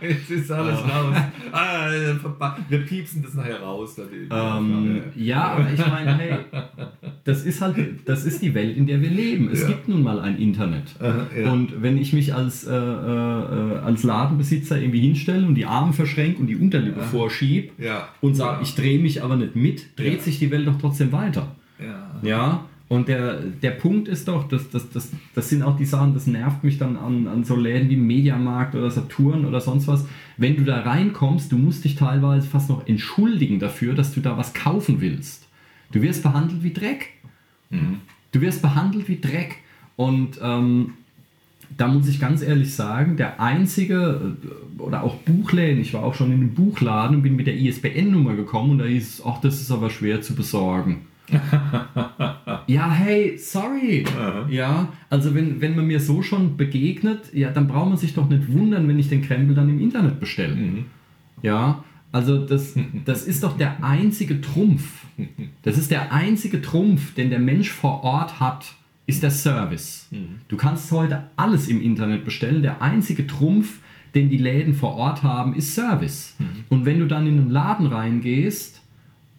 [0.00, 1.16] Jetzt ist alles raus.
[1.52, 1.88] Ah,
[2.68, 3.96] wir piepsen das nachher raus.
[4.30, 6.34] Ähm, ja, aber ich meine, hey,
[7.24, 9.48] das ist halt, das ist die Welt, in der wir leben.
[9.50, 9.68] Es Ja.
[9.68, 10.94] gibt nun mal ein Internet.
[11.00, 11.50] Aha, ja.
[11.52, 16.40] Und wenn ich mich als, äh, äh, als Ladenbesitzer irgendwie hinstelle und die Arme verschränke
[16.40, 18.08] und die Unterlippe vorschiebe Ja.
[18.20, 21.54] und sage, ich drehe mich aber nicht mit, dreht sich die Welt doch trotzdem weiter.
[21.84, 22.10] Ja.
[22.22, 26.12] Ja, und der, der Punkt ist doch, das, das, das, das sind auch die Sachen,
[26.12, 30.04] das nervt mich dann an, an so Läden wie Mediamarkt oder Saturn oder sonst was.
[30.36, 34.36] Wenn du da reinkommst, du musst dich teilweise fast noch entschuldigen dafür, dass du da
[34.36, 35.48] was kaufen willst.
[35.90, 37.10] Du wirst behandelt wie Dreck.
[38.32, 39.56] Du wirst behandelt wie Dreck.
[39.96, 40.94] Und ähm,
[41.76, 44.34] da muss ich ganz ehrlich sagen, der einzige,
[44.78, 47.56] äh, oder auch Buchläden, ich war auch schon in einem Buchladen und bin mit der
[47.56, 51.06] ISBN-Nummer gekommen und da hieß es, ach, das ist aber schwer zu besorgen.
[52.66, 54.04] Ja, hey, sorry.
[54.48, 58.28] Ja, also wenn, wenn man mir so schon begegnet, ja, dann braucht man sich doch
[58.28, 60.56] nicht wundern, wenn ich den Krempel dann im Internet bestelle.
[61.42, 65.06] Ja, also das, das ist doch der einzige Trumpf.
[65.62, 68.74] Das ist der einzige Trumpf, den der Mensch vor Ort hat,
[69.06, 70.08] ist der Service.
[70.48, 72.62] Du kannst heute alles im Internet bestellen.
[72.62, 73.78] Der einzige Trumpf,
[74.14, 76.36] den die Läden vor Ort haben, ist Service.
[76.68, 78.81] Und wenn du dann in einen Laden reingehst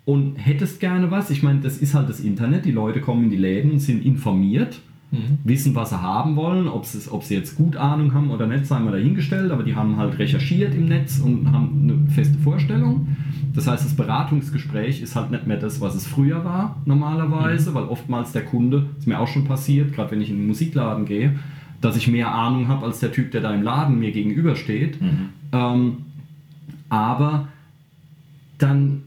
[0.05, 3.29] und hättest gerne was, ich meine, das ist halt das Internet, die Leute kommen in
[3.29, 4.79] die Läden und sind informiert,
[5.43, 8.65] wissen, was sie haben wollen, ob sie, ob sie jetzt gut Ahnung haben oder nicht,
[8.65, 13.15] sei mal dahingestellt, aber die haben halt recherchiert im Netz und haben eine feste Vorstellung.
[13.53, 17.83] Das heißt, das Beratungsgespräch ist halt nicht mehr das, was es früher war, normalerweise, weil
[17.83, 21.37] oftmals der Kunde, ist mir auch schon passiert, gerade wenn ich in den Musikladen gehe,
[21.79, 24.97] dass ich mehr Ahnung habe als der Typ, der da im Laden mir gegenübersteht.
[25.51, 25.97] Ähm,
[26.89, 27.49] aber
[28.57, 29.03] dann,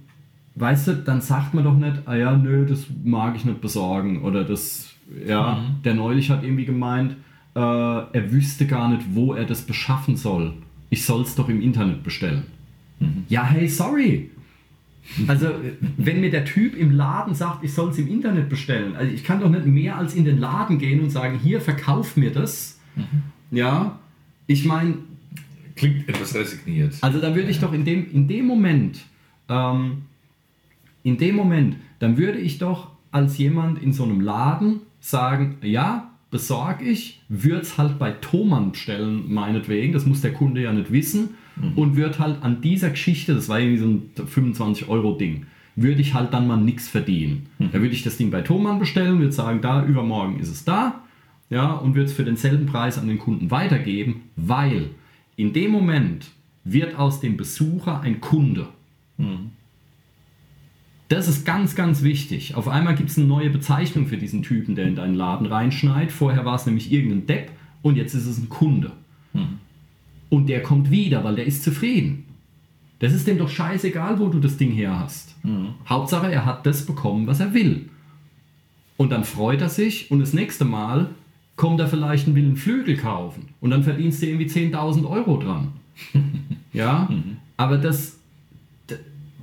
[0.57, 4.23] weißt du, dann sagt man doch nicht, ah ja, nö, das mag ich nicht besorgen
[4.23, 4.93] oder das,
[5.27, 7.13] ja, der neulich hat irgendwie gemeint,
[7.55, 10.55] äh, er wüsste gar nicht, wo er das beschaffen soll.
[10.91, 12.45] Ich soll es doch im Internet bestellen.
[13.29, 14.31] Ja, hey, sorry.
[15.29, 15.49] Also,
[15.99, 19.23] wenn mir der Typ im Laden sagt, ich soll es im Internet bestellen, also ich
[19.23, 22.81] kann doch nicht mehr als in den Laden gehen und sagen, hier, verkauf mir das.
[23.51, 23.99] Ja,
[24.47, 24.95] ich meine,
[25.77, 26.95] Klingt etwas resigniert.
[27.03, 29.01] also da würde ich doch in dem, in dem Moment,
[29.49, 30.03] ähm,
[31.07, 36.11] in dem Moment, dann würde ich doch als jemand in so einem Laden sagen, ja,
[36.33, 40.91] besorge ich, würde es halt bei Thomann bestellen, meinetwegen, das muss der Kunde ja nicht
[40.91, 41.31] wissen,
[41.77, 46.35] und würde halt an dieser Geschichte, das war irgendwie so ein 25-Euro-Ding, würde ich halt
[46.35, 47.47] dann mal nichts verdienen.
[47.61, 51.03] Da würde ich das Ding bei Thomann bestellen, würde sagen, da übermorgen ist es da,
[51.51, 54.91] ja, und würde es für denselben Preis an den Kunden weitergeben, weil
[55.37, 56.27] in dem Moment
[56.65, 58.67] wird aus dem Besucher ein Kunde.
[61.09, 62.57] Das ist ganz, ganz wichtig.
[62.57, 66.11] Auf einmal gibt es eine neue Bezeichnung für diesen Typen, der in deinen Laden reinschneit.
[66.11, 67.51] Vorher war es nämlich irgendein Depp
[67.83, 68.93] und jetzt ist es ein Kunde.
[70.29, 72.25] Und der kommt wieder, weil der ist zufrieden.
[72.99, 75.37] Das ist dem doch scheißegal, wo du das Ding her hast.
[75.89, 77.89] Hauptsache, er hat das bekommen, was er will.
[78.97, 81.11] Und dann freut er sich und das nächste Mal
[81.55, 83.49] kommt er vielleicht und will einen Flügel kaufen.
[83.61, 85.73] Und dann verdienst du irgendwie 10.000 Euro dran.
[86.73, 87.09] ja,
[87.57, 88.16] aber das,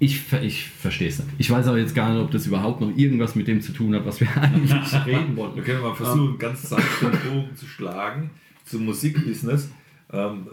[0.04, 1.30] ich, ich verstehe es nicht.
[1.38, 3.96] Ich weiß aber jetzt gar nicht, ob das überhaupt noch irgendwas mit dem zu tun
[3.96, 5.56] hat, was wir eigentlich reden wollten.
[5.56, 8.30] Wir können mal versuchen, ganz sanft den Bogen zu schlagen
[8.66, 9.70] zum Musikbusiness.
[10.12, 10.48] Ähm,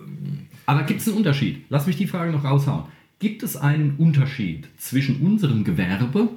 [0.66, 1.64] Aber gibt es einen Unterschied?
[1.68, 2.84] Lass mich die Frage noch raushauen.
[3.18, 6.28] Gibt es einen Unterschied zwischen unserem Gewerbe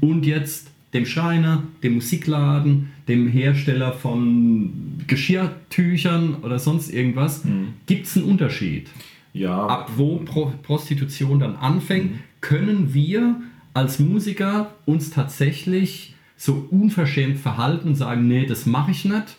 [0.00, 7.42] und jetzt dem Schreiner, dem Musikladen, dem Hersteller von Geschirrtüchern oder sonst irgendwas?
[7.86, 8.88] Gibt es einen Unterschied?
[9.32, 13.36] Ja, ab wo Pro Prostitution dann anfängt, können wir
[13.74, 19.36] als Musiker uns tatsächlich so unverschämt verhalten und sagen, nee, das mache ich nicht.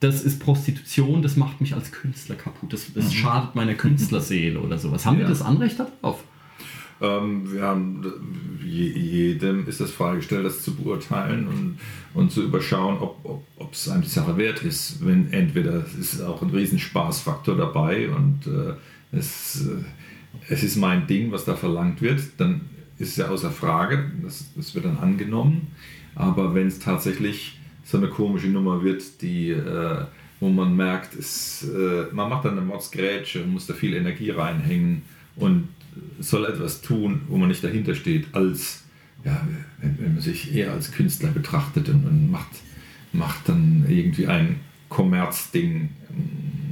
[0.00, 2.72] Das ist Prostitution, das macht mich als Künstler kaputt.
[2.72, 5.06] Das, das schadet meiner Künstlerseele oder sowas.
[5.06, 5.28] Haben wir Ja.
[5.30, 6.24] das Anrecht darauf?
[7.00, 8.04] Ähm, wir haben,
[8.64, 11.78] je, jedem ist das freigestellt, das zu beurteilen und,
[12.14, 15.04] und zu überschauen, ob, ob, ob es einem die Sache wert ist.
[15.04, 18.74] Wenn entweder es ist auch ein riesen Spaßfaktor dabei und äh,
[19.12, 22.62] es, äh, es ist mein Ding, was da verlangt wird, dann
[22.98, 25.68] ist es ja außer Frage, das, das wird dann angenommen.
[26.14, 30.04] Aber wenn es tatsächlich so eine komische Nummer wird, die, äh,
[30.40, 34.30] wo man merkt, es, äh, man macht dann eine Mordsgrätsche und muss da viel Energie
[34.30, 35.02] reinhängen
[35.36, 35.68] und
[36.20, 38.84] soll etwas tun, wo man nicht dahinter steht, als
[39.24, 39.46] ja,
[39.80, 42.50] wenn, wenn man sich eher als Künstler betrachtet und, und macht,
[43.12, 45.90] macht dann irgendwie ein Kommerzding,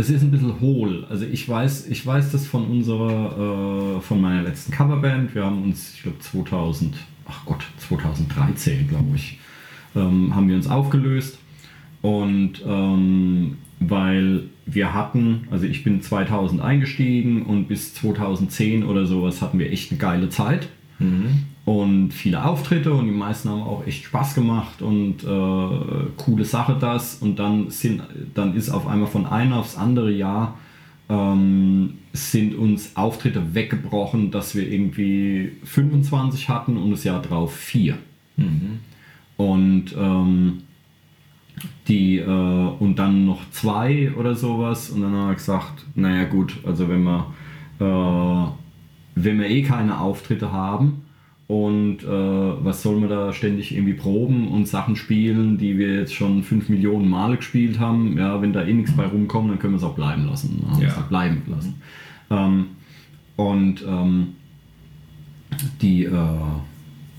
[0.00, 1.06] es ist ein bisschen hohl.
[1.08, 5.34] Also ich weiß, ich weiß das von unserer, äh, von meiner letzten Coverband.
[5.34, 9.38] Wir haben uns, ich glaube 2000, ach Gott, 2013, glaube ich,
[9.94, 11.38] ähm, haben wir uns aufgelöst.
[12.02, 19.42] Und ähm, weil wir hatten, also ich bin 2000 eingestiegen und bis 2010 oder sowas
[19.42, 20.68] hatten wir echt eine geile Zeit
[21.64, 26.76] und viele Auftritte und die meisten haben auch echt Spaß gemacht und äh, coole Sache
[26.80, 27.16] das.
[27.16, 28.02] Und dann sind
[28.34, 30.58] dann ist auf einmal von einem aufs andere Jahr
[31.08, 37.98] ähm, sind uns Auftritte weggebrochen, dass wir irgendwie 25 hatten und das Jahr drauf vier.
[39.36, 40.62] Und ähm,
[41.88, 42.24] die äh,
[42.78, 44.90] und dann noch zwei oder sowas.
[44.90, 47.26] Und dann haben wir gesagt, naja gut, also wenn wir
[47.80, 48.59] äh,
[49.14, 51.02] wenn wir eh keine Auftritte haben
[51.46, 56.14] und äh, was soll man da ständig irgendwie proben und Sachen spielen, die wir jetzt
[56.14, 59.72] schon fünf Millionen Male gespielt haben, ja, wenn da eh nichts bei rumkommt, dann können
[59.74, 60.64] wir es auch bleiben lassen.
[60.80, 60.96] Ja.
[60.96, 61.82] auch bleiben lassen.
[62.30, 62.66] Ähm,
[63.36, 64.28] und ähm,
[65.82, 66.12] die, äh,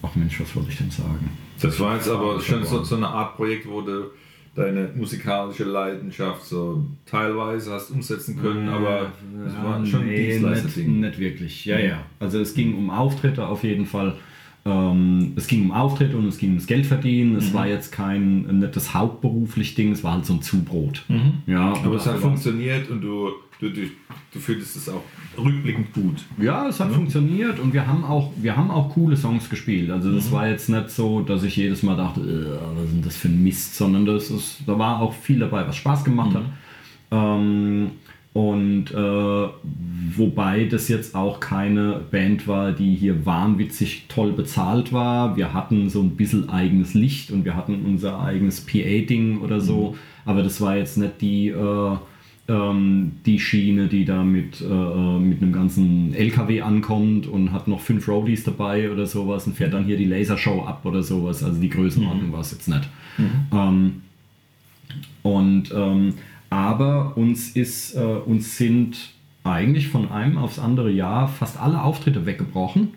[0.02, 1.30] ach Mensch, was wollte ich denn sagen?
[1.62, 4.12] Das war jetzt aber Ja, schon so, so eine Art Projekt, wo du
[4.56, 9.12] deine musikalische Leidenschaft so teilweise hast umsetzen können, aber
[9.48, 11.00] es war schon ein nee, nicht, Dienstleister-Ding.
[11.00, 11.66] nicht wirklich.
[11.66, 12.04] Ja, ja.
[12.20, 14.16] Also es ging um Auftritte auf jeden Fall.
[14.64, 17.32] Ähm, es ging um Auftritte und es ging ums Geldverdienen.
[17.34, 17.40] Mhm.
[17.40, 21.04] Es war jetzt kein nicht das hauptberuflich Ding, es war halt so ein Zubrot.
[21.08, 21.86] Ja, Mhm.
[21.86, 23.30] Aber es hat funktioniert und du,
[23.62, 23.82] du, du,
[24.34, 25.04] du findest es auch
[25.38, 26.26] rückblickend gut.
[26.42, 29.90] Ja, es hat funktioniert und wir haben auch, wir haben auch coole Songs gespielt.
[29.92, 33.02] Also das war jetzt nicht so, dass ich jedes Mal dachte, "Äh, was ist denn
[33.04, 36.36] das für ein Mist, sondern das ist, da war auch viel dabei, was Spaß gemacht
[36.36, 36.44] hat.
[37.12, 37.92] Ähm,
[38.34, 39.48] und äh,
[40.16, 45.36] wobei das jetzt auch keine Band war, die hier wahnwitzig toll bezahlt war.
[45.36, 49.98] Wir hatten so ein bisschen eigenes Licht und wir hatten unser eigenes PA-Ding oder so,
[50.24, 51.98] aber das war jetzt nicht die, äh,
[52.48, 57.82] ähm, die Schiene, die da mit, äh, mit einem ganzen LKW ankommt und hat noch
[57.82, 61.44] fünf Roadies dabei oder sowas und fährt dann hier die Lasershow ab oder sowas.
[61.44, 62.90] Also die Größenordnung war es jetzt nicht.
[63.54, 64.02] Ähm,
[65.24, 66.16] und ähm,
[66.50, 69.12] aber uns ist, äh, uns sind
[69.44, 72.90] eigentlich von einem aufs andere Jahr fast alle Auftritte weggebrochen,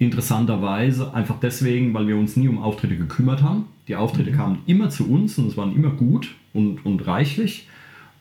[0.00, 3.64] Interessanterweise einfach deswegen, weil wir uns nie um Auftritte gekümmert haben.
[3.88, 7.66] Die Auftritte kamen immer zu uns und es waren immer gut und, und reichlich.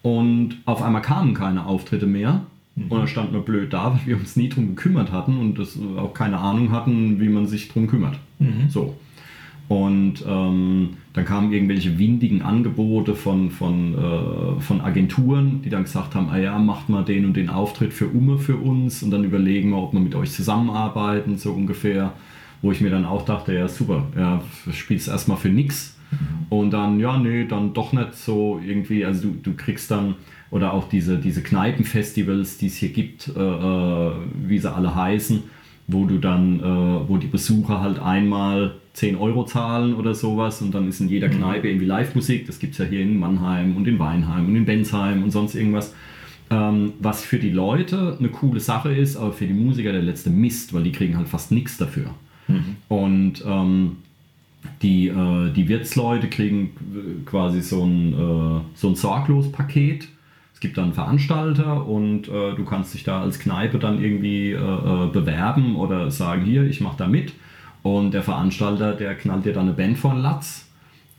[0.08, 2.42] Und auf einmal kamen keine Auftritte mehr.
[2.92, 5.78] Und dann standen wir blöd da, weil wir uns nie drum gekümmert hatten und das
[5.98, 8.20] auch keine Ahnung hatten, wie man sich drum kümmert.
[8.70, 8.96] So.
[9.68, 16.16] Und ähm, dann kamen irgendwelche windigen Angebote von, von, äh, von Agenturen, die dann gesagt
[16.16, 19.26] haben, ah ja, macht mal den und den Auftritt für Umme für uns und dann
[19.26, 22.14] überlegen wir, ob wir mit euch zusammenarbeiten, so ungefähr.
[22.62, 24.42] Wo ich mir dann auch dachte, ja super, ja,
[24.72, 25.97] spielst erstmal für nix.
[26.50, 30.16] Und dann, ja, nee, dann doch nicht so irgendwie, also du, du kriegst dann,
[30.50, 34.12] oder auch diese, diese Kneipenfestivals, die es hier gibt, äh, äh,
[34.46, 35.44] wie sie alle heißen,
[35.88, 40.74] wo du dann, äh, wo die Besucher halt einmal 10 Euro zahlen oder sowas und
[40.74, 42.48] dann ist in jeder Kneipe irgendwie Live-Musik.
[42.48, 45.54] Das gibt es ja hier in Mannheim und in Weinheim und in Bensheim und sonst
[45.54, 45.94] irgendwas.
[46.50, 50.30] Ähm, was für die Leute eine coole Sache ist, aber für die Musiker der letzte
[50.30, 52.12] Mist, weil die kriegen halt fast nichts dafür.
[52.88, 53.98] Und ähm,
[54.82, 60.08] die, äh, die Wirtsleute kriegen quasi so ein, äh, so ein Sorglos-Paket.
[60.54, 64.56] Es gibt dann Veranstalter und äh, du kannst dich da als Kneipe dann irgendwie äh,
[64.56, 67.34] äh, bewerben oder sagen, hier, ich mache da mit.
[67.84, 70.67] Und der Veranstalter, der knallt dir dann eine Band von Latz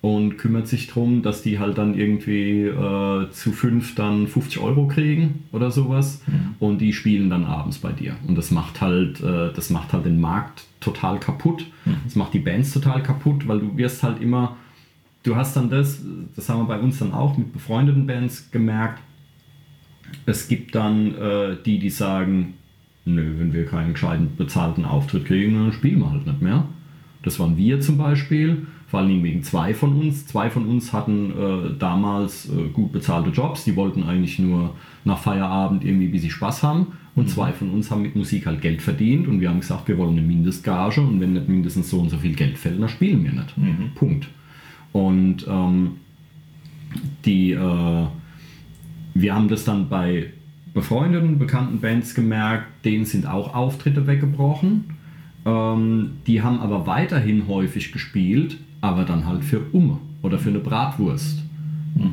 [0.00, 4.86] und kümmert sich darum, dass die halt dann irgendwie äh, zu fünf dann 50 Euro
[4.86, 6.22] kriegen oder sowas
[6.60, 8.14] und die spielen dann abends bei dir.
[8.26, 11.66] Und das macht halt, äh, das macht halt den Markt total kaputt.
[12.04, 14.56] Das macht die Bands total kaputt, weil du wirst halt immer,
[15.24, 16.00] du hast dann das,
[16.36, 19.00] das haben wir bei uns dann auch mit befreundeten Bands gemerkt,
[20.26, 22.54] es gibt dann äh, die, die sagen,
[23.04, 26.66] nö, wenn wir keinen gescheiten bezahlten Auftritt kriegen, dann spielen wir halt nicht mehr.
[27.22, 30.26] Das waren wir zum Beispiel, vor allen Dingen wegen zwei von uns.
[30.26, 34.74] Zwei von uns hatten äh, damals äh, gut bezahlte Jobs, die wollten eigentlich nur
[35.04, 36.88] nach Feierabend irgendwie, wie sie Spaß haben.
[37.14, 39.98] Und zwei von uns haben mit Musik halt Geld verdient und wir haben gesagt, wir
[39.98, 43.24] wollen eine Mindestgage und wenn nicht mindestens so und so viel Geld fällt, dann spielen
[43.24, 43.54] wir nicht.
[43.94, 44.28] Punkt.
[44.92, 45.96] Und ähm,
[47.24, 48.06] die, äh,
[49.14, 50.32] wir haben das dann bei
[50.72, 54.84] befreundeten, bekannten Bands gemerkt, denen sind auch Auftritte weggebrochen.
[55.44, 60.60] Ähm, die haben aber weiterhin häufig gespielt, aber dann halt für Umme oder für eine
[60.60, 61.42] Bratwurst.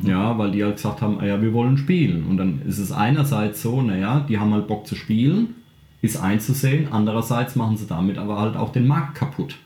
[0.02, 2.24] Ja, weil die halt gesagt haben, ah ja, wir wollen spielen.
[2.26, 5.54] Und dann ist es einerseits so, naja, die haben halt Bock zu spielen,
[6.02, 6.88] ist einzusehen.
[6.90, 9.56] Andererseits machen sie damit aber halt auch den Markt kaputt.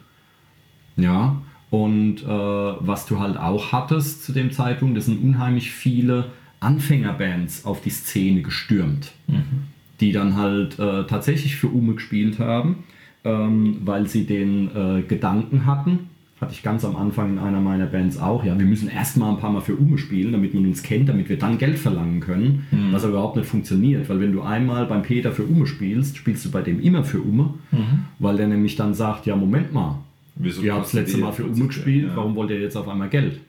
[0.97, 1.37] Ja,
[1.71, 6.27] und äh, was du halt auch hattest zu dem Zeitpunkt, das sind unheimlich viele
[6.59, 9.13] Anfängerbands auf die Szene gestürmt,
[10.01, 12.85] die dann halt äh, tatsächlich für Ume gespielt haben,
[13.25, 17.87] ähm, weil sie den äh, Gedanken hatten, hatte ich ganz am Anfang in einer meiner
[17.87, 20.83] Bands auch, ja, wir müssen erstmal ein paar Mal für Ume spielen, damit man uns
[20.83, 24.40] kennt, damit wir dann Geld verlangen können, was aber überhaupt nicht funktioniert, weil wenn du
[24.40, 27.55] einmal beim Peter für Ume spielst, spielst du bei dem immer für Ume,
[28.18, 29.98] weil der nämlich dann sagt, ja, Moment mal,
[30.37, 32.16] Wieso ihr habt das letzte Mal für 50 Ume gespielt, ja.
[32.16, 33.40] warum wollt ihr jetzt auf einmal Geld?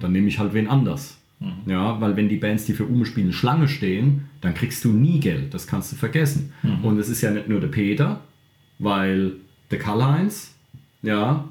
[0.00, 1.18] Dann nehme ich halt wen anders.
[1.66, 5.20] Ja, weil wenn die Bands, die für Ume spielen, Schlange stehen, dann kriegst du nie
[5.20, 5.52] Geld.
[5.52, 6.52] Das kannst du vergessen.
[6.82, 8.20] Und es ist ja nicht nur der Peter,
[8.78, 9.32] weil
[9.70, 10.54] der Karl-Heinz,
[11.02, 11.48] ja,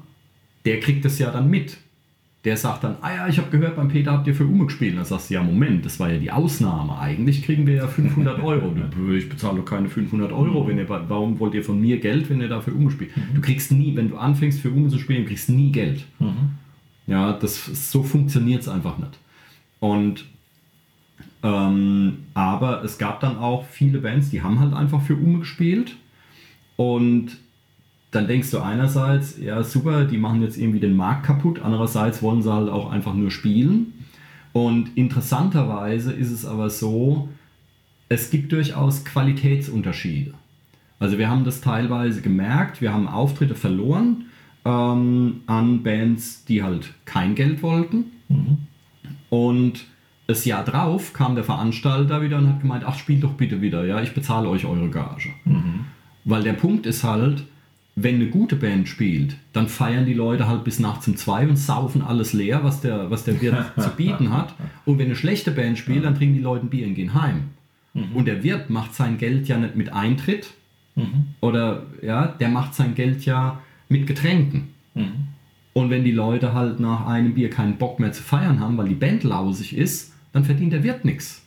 [0.64, 1.78] der kriegt das ja dann mit.
[2.44, 4.98] Der sagt dann, ah ja, ich habe gehört, beim Peter habt ihr für Ume gespielt.
[4.98, 6.98] Dann sagst du, ja, Moment, das war ja die Ausnahme.
[6.98, 8.74] Eigentlich kriegen wir ja 500 Euro.
[9.16, 10.68] Ich bezahle doch keine 500 Euro.
[10.68, 13.12] Wenn ihr, warum wollt ihr von mir Geld, wenn ihr da für Ume spielt?
[13.34, 16.04] Du kriegst nie, wenn du anfängst für Ume zu spielen, du kriegst nie Geld.
[17.06, 19.18] Ja, das, so funktioniert es einfach nicht.
[19.80, 20.26] Und
[21.42, 25.96] ähm, aber es gab dann auch viele Bands, die haben halt einfach für Ume gespielt.
[26.76, 27.38] Und
[28.14, 32.42] dann denkst du einerseits, ja super, die machen jetzt irgendwie den Markt kaputt, andererseits wollen
[32.42, 33.92] sie halt auch einfach nur spielen.
[34.52, 37.28] Und interessanterweise ist es aber so,
[38.08, 40.34] es gibt durchaus Qualitätsunterschiede.
[41.00, 44.26] Also wir haben das teilweise gemerkt, wir haben Auftritte verloren
[44.64, 48.04] ähm, an Bands, die halt kein Geld wollten.
[49.30, 49.86] Und
[50.26, 53.84] das Jahr drauf kam der Veranstalter wieder und hat gemeint, ach spielt doch bitte wieder,
[53.84, 55.30] ja, ich bezahle euch eure Gage.
[56.24, 57.44] Weil der Punkt ist halt,
[57.96, 61.56] wenn eine gute Band spielt, dann feiern die Leute halt bis nachts um zwei und
[61.56, 64.54] saufen alles leer, was der, was der Wirt zu bieten hat.
[64.84, 67.50] Und wenn eine schlechte Band spielt, dann trinken die Leute ein Bier und gehen heim.
[68.14, 70.54] Und der Wirt macht sein Geld ja nicht mit Eintritt,
[71.40, 74.68] oder ja, der macht sein Geld ja mit Getränken.
[75.72, 78.88] Und wenn die Leute halt nach einem Bier keinen Bock mehr zu feiern haben, weil
[78.88, 81.44] die Band lausig ist, dann verdient der Wirt nichts.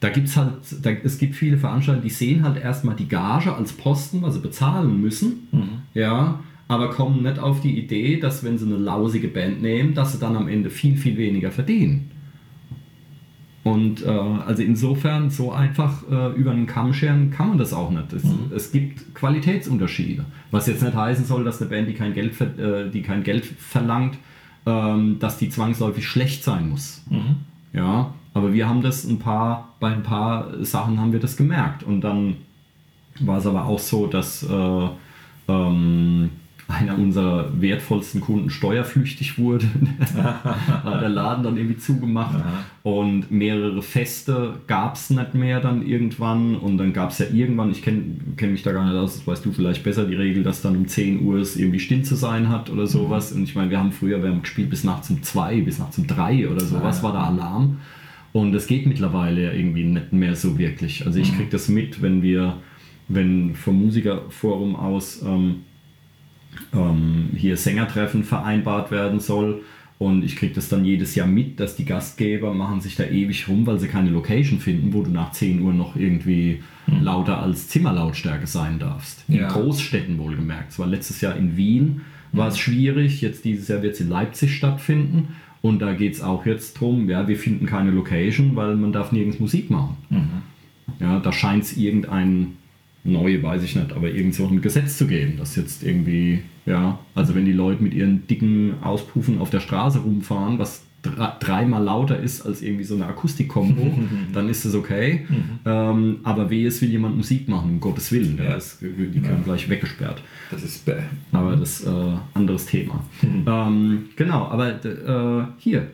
[0.00, 3.72] Da gibt's halt, da, es gibt viele Veranstalter, die sehen halt erstmal die Gage als
[3.74, 5.48] Posten, was sie bezahlen müssen,
[5.94, 10.12] ja, aber kommen nicht auf die Idee, dass wenn sie eine lausige Band nehmen, dass
[10.12, 12.10] sie dann am Ende viel, viel weniger verdienen.
[13.62, 17.90] Und äh, also insofern, so einfach äh, über einen Kamm scheren kann man das auch
[17.90, 18.10] nicht.
[18.14, 18.50] Es, Mhm.
[18.56, 20.24] es gibt Qualitätsunterschiede.
[20.50, 23.44] Was jetzt nicht heißen soll, dass eine Band, die kein Geld, äh, die kein Geld
[23.44, 24.16] verlangt,
[24.64, 27.02] ähm, dass die zwangsläufig schlecht sein muss.
[27.10, 27.36] Mhm.
[27.74, 31.82] Ja, aber wir haben das ein paar, bei ein paar Sachen haben wir das gemerkt.
[31.82, 32.36] Und dann
[33.18, 34.88] war es aber auch so, dass äh,
[35.48, 36.30] ähm,
[36.68, 39.66] einer unserer wertvollsten Kunden steuerflüchtig wurde.
[40.84, 42.36] Der Laden dann irgendwie zugemacht.
[42.84, 46.54] Und mehrere Feste gab es nicht mehr dann irgendwann.
[46.54, 48.02] Und dann gab es ja irgendwann, ich kenne
[48.36, 50.76] kenn mich da gar nicht aus, das weißt du vielleicht besser, die Regel, dass dann
[50.76, 53.32] um 10 Uhr es irgendwie still zu sein hat oder sowas.
[53.32, 55.98] Und ich meine, wir haben früher, wir haben gespielt bis nachts um 2, bis nachts
[55.98, 57.78] um 3 oder sowas war der Alarm.
[58.32, 61.06] Und das geht mittlerweile ja irgendwie nicht mehr so wirklich.
[61.06, 62.58] Also ich kriege das mit, wenn wir,
[63.08, 65.62] wenn vom Musikerforum aus ähm,
[66.72, 69.62] ähm, hier Sängertreffen vereinbart werden soll.
[69.98, 73.48] Und ich kriege das dann jedes Jahr mit, dass die Gastgeber machen sich da ewig
[73.48, 76.62] rum, weil sie keine Location finden, wo du nach 10 Uhr noch irgendwie
[77.00, 79.24] lauter als Zimmerlautstärke sein darfst.
[79.28, 79.48] In Ja.
[79.48, 80.70] Großstädten wohlgemerkt.
[80.70, 82.00] Es war letztes Jahr in Wien,
[82.32, 83.20] war es schwierig.
[83.20, 85.36] Jetzt dieses Jahr wird es in Leipzig stattfinden.
[85.62, 89.12] Und da geht es auch jetzt drum, ja, wir finden keine Location, weil man darf
[89.12, 89.96] nirgends Musik machen.
[91.00, 92.56] Ja, da scheint es irgendein
[93.04, 96.98] neu, weiß ich nicht, aber irgend so ein Gesetz zu geben, das jetzt irgendwie, ja,
[97.14, 102.18] also wenn die Leute mit ihren dicken Auspuffen auf der Straße rumfahren, was dreimal lauter
[102.18, 103.98] ist als irgendwie so eine Akustikkombo,
[104.32, 105.26] dann ist es okay.
[105.64, 108.36] Ähm, aber wehe, es will jemand Musik machen, um Gottes Willen.
[108.38, 108.44] Ja.
[108.44, 108.54] Ja.
[108.54, 110.22] Das, die können gleich weggesperrt.
[110.50, 110.96] Das ist bäh.
[111.32, 113.04] Aber das ist äh, anderes Thema.
[113.46, 115.88] Ähm, genau, aber äh, hier,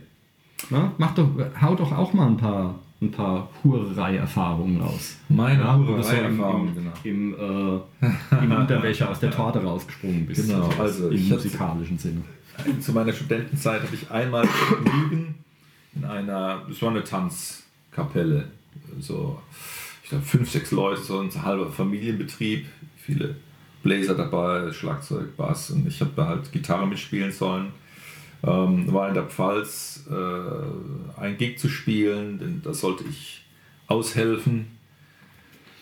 [0.70, 0.90] ne?
[0.98, 1.28] Mach doch,
[1.60, 5.16] hau doch auch mal ein paar, ein paar Hurerei-Erfahrungen raus.
[5.28, 6.92] Meine Ja, Hurerei-Erfahrungen, im, genau.
[7.04, 10.48] im, äh, im Unterwäsche aus der Torte rausgesprungen bist.
[10.48, 12.22] Genau, sowas, also im musikalischen Sinne.
[12.80, 15.34] Zu meiner Studentenzeit habe ich einmal Vergnügen
[15.94, 18.48] in einer, das war eine Tanzkapelle,
[19.00, 19.40] so,
[20.02, 22.66] ich glaube, fünf, sechs Leute, so ein halber Familienbetrieb,
[22.96, 23.36] viele
[23.82, 27.72] Bläser dabei, Schlagzeug, Bass und ich habe da halt Gitarre mitspielen sollen.
[28.46, 33.44] Ähm, war in der Pfalz äh, ein Gig zu spielen, denn da sollte ich
[33.88, 34.66] aushelfen.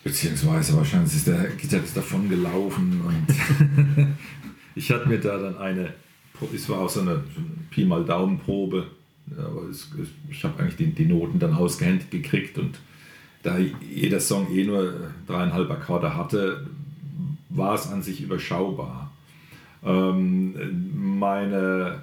[0.02, 4.06] Beziehungsweise wahrscheinlich ist der Gitarrist davon gelaufen und
[4.74, 5.94] ich hatte mir da dann eine,
[6.54, 7.22] es war auch so eine,
[7.70, 8.86] Pi mal Daumenprobe,
[9.36, 9.90] ja, aber es,
[10.30, 12.78] ich habe eigentlich die, die Noten dann ausgehändigt gekriegt und
[13.42, 16.66] da jeder Song eh nur dreieinhalb Akkorde hatte,
[17.50, 19.10] war es an sich überschaubar.
[19.84, 22.02] Ähm, meine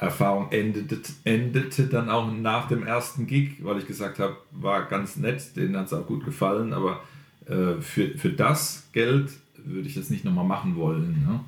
[0.00, 5.16] Erfahrung endete, endete dann auch nach dem ersten Gig, weil ich gesagt habe, war ganz
[5.16, 7.02] nett, denen hat es auch gut gefallen, aber
[7.46, 9.30] äh, für, für das Geld
[9.62, 11.22] würde ich das nicht nochmal machen wollen.
[11.26, 11.40] Ne?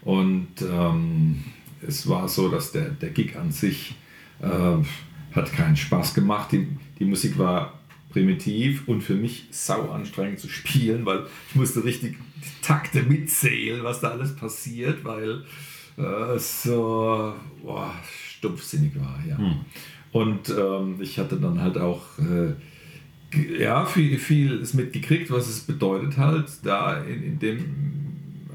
[0.00, 1.44] Und ähm,
[1.86, 3.94] es war so, dass der, der Gig an sich
[4.40, 6.52] äh, hat keinen Spaß gemacht.
[6.52, 6.68] Die,
[6.98, 7.78] die Musik war
[8.10, 13.84] primitiv und für mich sau anstrengend zu spielen, weil ich musste richtig die Takte mitzählen,
[13.84, 15.44] was da alles passiert, weil
[15.96, 17.94] äh, so boah,
[18.28, 19.18] stumpfsinnig war.
[19.28, 19.38] Ja.
[20.12, 22.54] Und ähm, ich hatte dann halt auch äh,
[23.58, 27.64] ja, viel, vieles mitgekriegt, was es bedeutet halt, da in, in dem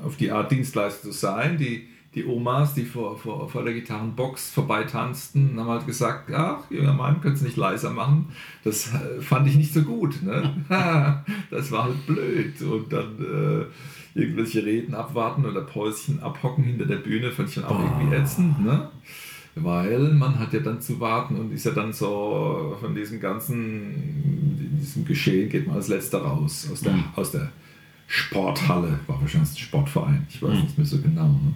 [0.04, 1.58] auf die Art Dienstleister zu sein.
[1.58, 6.94] Die, die Omas, die vor, vor, vor der Gitarrenbox vorbeitanzten, haben halt gesagt, ach, junger
[6.94, 8.30] Mann, könntest du nicht leiser machen.
[8.64, 10.24] Das äh, fand ich nicht so gut.
[10.24, 10.56] Ne?
[11.52, 12.60] das war halt blöd.
[12.64, 17.66] Und dann äh, irgendwelche Reden abwarten oder Päuschen abhocken hinter der Bühne, fand ich dann
[17.66, 18.66] auch irgendwie ätzend.
[18.66, 18.90] Ne?
[19.54, 24.76] Weil man hat ja dann zu warten und ist ja dann so von diesem ganzen,
[24.82, 27.52] diesem Geschehen geht man als letzter raus, aus der, aus der
[28.08, 31.28] Sporthalle, war wahrscheinlich ein Sportverein, ich weiß nicht mehr so genau.
[31.28, 31.54] Ne?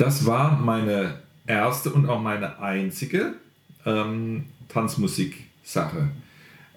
[0.00, 3.34] Das war meine erste und auch meine einzige
[3.84, 6.08] ähm, Tanzmusik-Sache.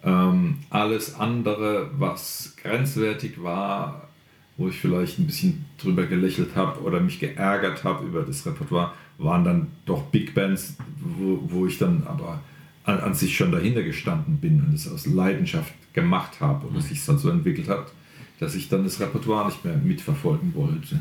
[0.04, 4.10] Ähm, alles andere, was grenzwertig war,
[4.58, 8.92] wo ich vielleicht ein bisschen drüber gelächelt habe oder mich geärgert habe über das Repertoire,
[9.18, 12.42] waren dann doch Big Bands, wo, wo ich dann aber
[12.84, 16.90] an, an sich schon dahinter gestanden bin und es aus Leidenschaft gemacht habe und es
[16.90, 17.86] sich dann so entwickelt hat,
[18.42, 21.00] dass ich dann das Repertoire nicht mehr mitverfolgen wollte.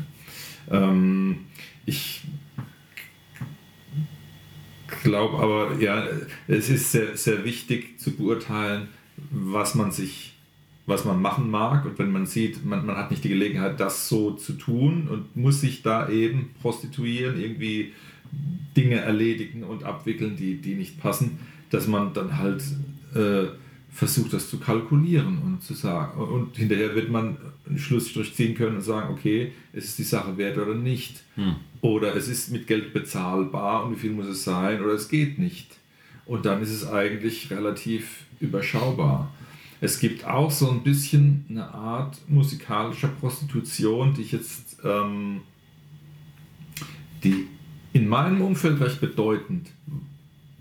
[0.69, 1.45] Ähm,
[1.85, 2.21] ich
[5.03, 6.05] glaube aber, ja,
[6.47, 8.87] es ist sehr, sehr wichtig zu beurteilen,
[9.31, 10.33] was man sich,
[10.85, 11.85] was man machen mag.
[11.85, 15.35] Und wenn man sieht, man, man hat nicht die Gelegenheit, das so zu tun und
[15.35, 17.93] muss sich da eben prostituieren, irgendwie
[18.75, 21.39] Dinge erledigen und abwickeln, die, die nicht passen,
[21.69, 22.63] dass man dann halt
[23.13, 23.47] äh,
[23.93, 26.19] versucht, das zu kalkulieren und zu sagen.
[26.19, 27.37] Und hinterher wird man
[27.67, 31.23] einen Schlussstrich ziehen können und sagen, okay, es ist die Sache wert oder nicht.
[31.81, 35.37] Oder es ist mit Geld bezahlbar und wie viel muss es sein oder es geht
[35.39, 35.77] nicht.
[36.25, 39.31] und dann ist es eigentlich relativ überschaubar.
[39.81, 45.41] Es gibt auch so ein bisschen eine Art musikalischer Prostitution, die ich jetzt, ähm,
[47.23, 47.47] die
[47.91, 49.69] in meinem Umfeld recht bedeutend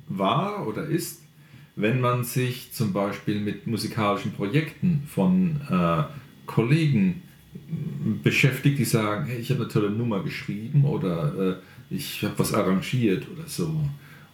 [0.08, 1.21] war oder ist,
[1.76, 6.04] wenn man sich zum Beispiel mit musikalischen Projekten von äh,
[6.46, 7.22] Kollegen
[8.22, 11.58] beschäftigt, die sagen, hey, ich habe eine tolle Nummer geschrieben oder
[11.90, 13.84] äh, ich habe was arrangiert oder so.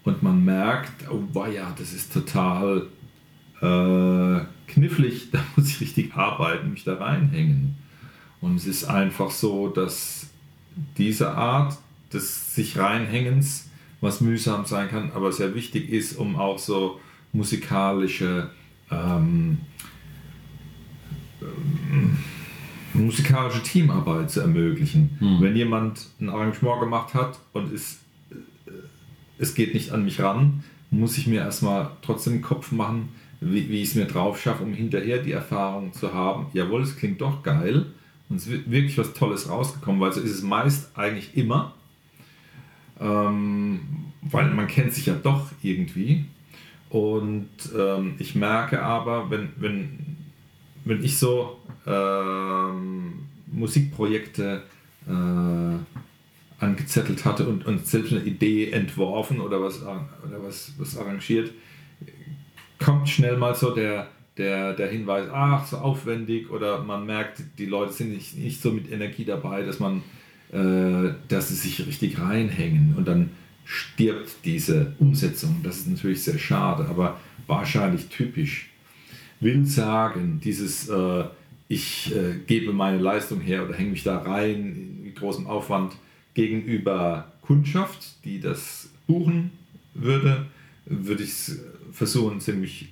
[0.04, 2.86] Und man merkt, oh ja, das ist total
[3.60, 7.76] äh, knifflig, da muss ich richtig arbeiten, mich da reinhängen.
[8.40, 10.28] Und es ist einfach so, dass
[10.96, 11.76] diese Art
[12.12, 13.68] des sich reinhängens,
[14.00, 17.00] was mühsam sein kann, aber sehr wichtig ist, um auch so
[17.32, 18.50] musikalische
[18.90, 19.58] ähm,
[21.42, 22.18] ähm,
[22.94, 25.16] musikalische Teamarbeit zu ermöglichen.
[25.18, 25.38] Hm.
[25.40, 28.00] Wenn jemand ein Arrangement gemacht hat und es,
[28.30, 28.70] äh,
[29.38, 33.10] es geht nicht an mich ran, muss ich mir erstmal trotzdem den Kopf machen,
[33.40, 36.96] wie, wie ich es mir drauf schaffe, um hinterher die Erfahrung zu haben, jawohl, es
[36.96, 37.86] klingt doch geil
[38.28, 41.74] und es ist wirklich was Tolles rausgekommen, weil so ist es meist eigentlich immer,
[43.00, 43.80] ähm,
[44.22, 46.24] weil man kennt sich ja doch irgendwie
[46.90, 50.16] und ähm, ich merke aber, wenn, wenn,
[50.84, 54.62] wenn ich so ähm, Musikprojekte
[55.06, 61.52] äh, angezettelt hatte und, und selbst eine Idee entworfen oder was, oder was, was arrangiert,
[62.78, 64.08] kommt schnell mal so der,
[64.38, 68.70] der, der Hinweis, ach, so aufwendig oder man merkt, die Leute sind nicht, nicht so
[68.70, 70.02] mit Energie dabei, dass man,
[70.52, 72.94] äh, dass sie sich richtig reinhängen.
[72.96, 73.30] Und dann
[73.68, 75.60] stirbt diese Umsetzung.
[75.62, 78.70] Das ist natürlich sehr schade, aber wahrscheinlich typisch.
[79.40, 81.24] Will sagen, dieses äh,
[81.68, 85.92] ich äh, gebe meine Leistung her oder hänge mich da rein mit großem Aufwand
[86.32, 89.50] gegenüber Kundschaft, die das buchen
[89.94, 90.46] würde,
[90.86, 91.34] würde ich
[91.92, 92.88] versuchen, ziemlich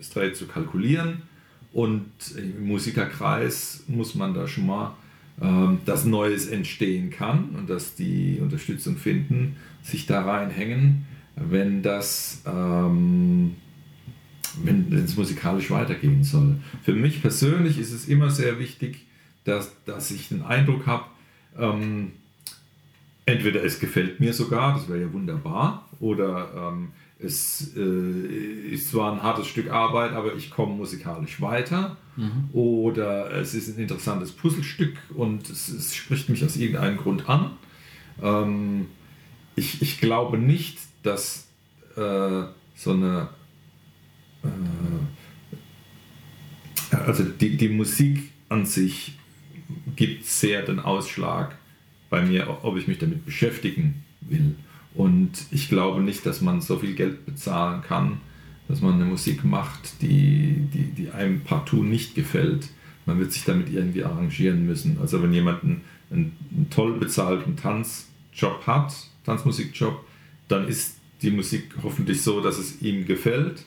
[0.00, 1.22] straight zu kalkulieren.
[1.72, 2.06] Und
[2.36, 4.94] im Musikerkreis muss man da schon mal,
[5.42, 11.06] ähm, dass Neues entstehen kann und dass die Unterstützung finden, sich da reinhängen,
[11.36, 13.56] wenn das ähm,
[14.62, 16.56] wenn es musikalisch weitergehen soll.
[16.82, 19.06] Für mich persönlich ist es immer sehr wichtig,
[19.44, 21.04] dass, dass ich den Eindruck habe,
[21.58, 22.12] ähm,
[23.26, 29.12] entweder es gefällt mir sogar, das wäre ja wunderbar, oder ähm, es äh, ist zwar
[29.12, 31.96] ein hartes Stück Arbeit, aber ich komme musikalisch weiter.
[32.16, 32.48] Mhm.
[32.52, 37.50] Oder es ist ein interessantes Puzzlestück und es, es spricht mich aus irgendeinem Grund an.
[38.22, 38.86] Ähm,
[39.60, 41.46] ich, ich glaube nicht, dass
[41.96, 42.44] äh,
[42.74, 43.28] so eine
[44.42, 44.48] äh,
[46.96, 49.18] also die, die Musik an sich
[49.94, 51.56] gibt sehr den Ausschlag
[52.08, 54.56] bei mir, ob ich mich damit beschäftigen will.
[54.94, 58.20] Und ich glaube nicht, dass man so viel Geld bezahlen kann,
[58.66, 62.70] dass man eine Musik macht, die, die, die einem partout nicht gefällt.
[63.06, 64.98] Man wird sich damit irgendwie arrangieren müssen.
[65.00, 70.04] Also wenn jemand einen, einen toll bezahlten Tanzjob hat, Tanzmusikjob,
[70.48, 73.64] dann ist die Musik hoffentlich so, dass es ihm gefällt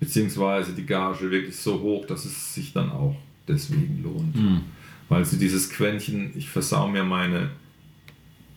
[0.00, 3.16] beziehungsweise die Gage wirklich so hoch, dass es sich dann auch
[3.48, 4.36] deswegen lohnt.
[4.36, 4.60] Mhm.
[5.08, 7.50] Weil so dieses Quäntchen, ich versau mir meine,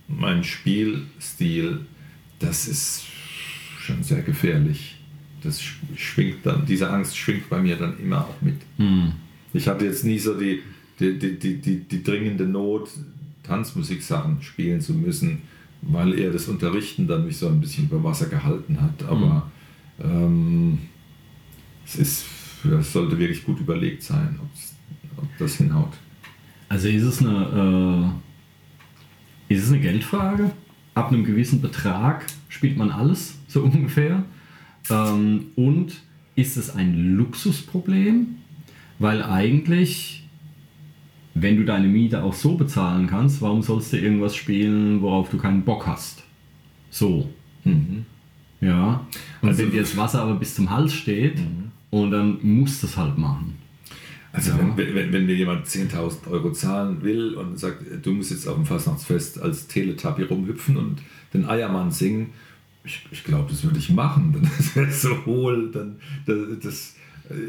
[0.07, 1.82] meinen Spielstil,
[2.39, 3.03] das ist
[3.80, 4.97] schon sehr gefährlich.
[5.43, 5.62] Das
[5.95, 8.57] schwingt dann, diese Angst schwingt bei mir dann immer auch mit.
[8.78, 9.14] Mhm.
[9.53, 10.62] Ich hatte jetzt nie so die,
[10.99, 12.89] die, die, die, die, die dringende Not,
[13.43, 15.43] Tanzmusiksachen spielen zu müssen,
[15.82, 19.04] weil er das Unterrichten dann mich so ein bisschen über Wasser gehalten hat.
[19.04, 19.50] Aber
[19.98, 20.04] mhm.
[20.04, 20.78] ähm,
[21.86, 22.26] es ist,
[22.64, 24.40] das sollte wirklich gut überlegt sein,
[25.18, 25.94] ob das hinhaut.
[26.68, 28.14] Also ist es eine,
[29.50, 30.52] äh, ist es eine Geldfrage?
[30.94, 34.24] Ab einem gewissen Betrag spielt man alles, so ungefähr.
[34.90, 36.02] Ähm, und
[36.36, 38.36] ist es ein Luxusproblem?
[39.00, 40.19] Weil eigentlich,
[41.34, 45.38] wenn du deine Miete auch so bezahlen kannst, warum sollst du irgendwas spielen, worauf du
[45.38, 46.24] keinen Bock hast?
[46.90, 47.30] So.
[47.64, 48.06] Mhm.
[48.62, 49.06] Ja.
[49.42, 52.82] Und also, wenn dir das Wasser aber bis zum Hals steht, mhm und dann muss
[52.82, 53.58] das halt machen.
[54.32, 54.60] Also ja.
[54.76, 58.56] wenn, wenn, wenn mir jemand 10.000 Euro zahlen will und sagt, du musst jetzt auf
[58.56, 61.02] dem Fastnachtsfest als Teletubby rumhüpfen und
[61.34, 62.30] den Eiermann singen,
[62.84, 64.48] ich, ich glaube, das würde ich machen.
[64.58, 65.72] Das wäre so hohl.
[65.72, 66.96] Dann, das, das,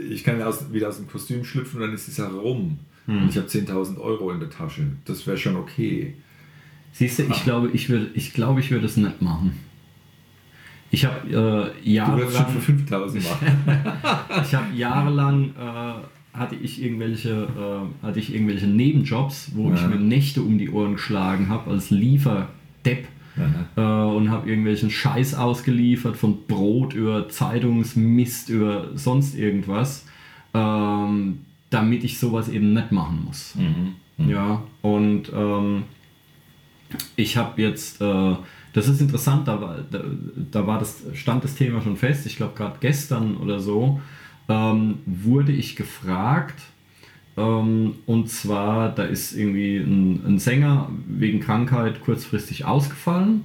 [0.09, 2.79] ich kann ja aus, wieder aus dem Kostüm schlüpfen und dann ist die Sache rum.
[3.11, 3.23] Hm.
[3.25, 4.83] Und ich habe 10.000 Euro in der Tasche.
[5.05, 6.15] Das wäre schon okay.
[6.93, 7.41] Siehst du, ich ah.
[7.45, 9.59] glaube, ich würde ich glaub, ich würd es nicht machen.
[10.93, 12.47] Ich habe äh, jahrelang.
[12.47, 13.47] Du für 5000 machen.
[14.45, 19.75] ich habe jahrelang äh, hatte ich irgendwelche äh, hatte ich irgendwelche Nebenjobs, wo ja.
[19.75, 23.09] ich mir Nächte um die Ohren geschlagen habe als Lieferdepp
[23.77, 30.07] äh, und habe irgendwelchen Scheiß ausgeliefert, von Brot über Zeitungsmist über sonst irgendwas,
[30.55, 31.41] ähm,
[31.71, 33.55] damit ich sowas eben nicht machen muss.
[33.55, 34.29] Mhm.
[34.29, 35.85] Ja, und ähm,
[37.17, 38.35] ich habe jetzt, äh,
[38.73, 40.03] das ist interessant, da war, da,
[40.51, 44.01] da war das, stand das Thema schon fest, ich glaube gerade gestern oder so,
[44.49, 46.61] ähm, wurde ich gefragt,
[47.37, 53.45] ähm, und zwar, da ist irgendwie ein, ein, Sänger wegen Krankheit kurzfristig ausgefallen.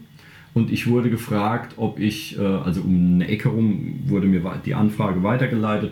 [0.54, 4.74] Und ich wurde gefragt, ob ich, äh, also um eine Ecke rum wurde mir die
[4.74, 5.92] Anfrage weitergeleitet,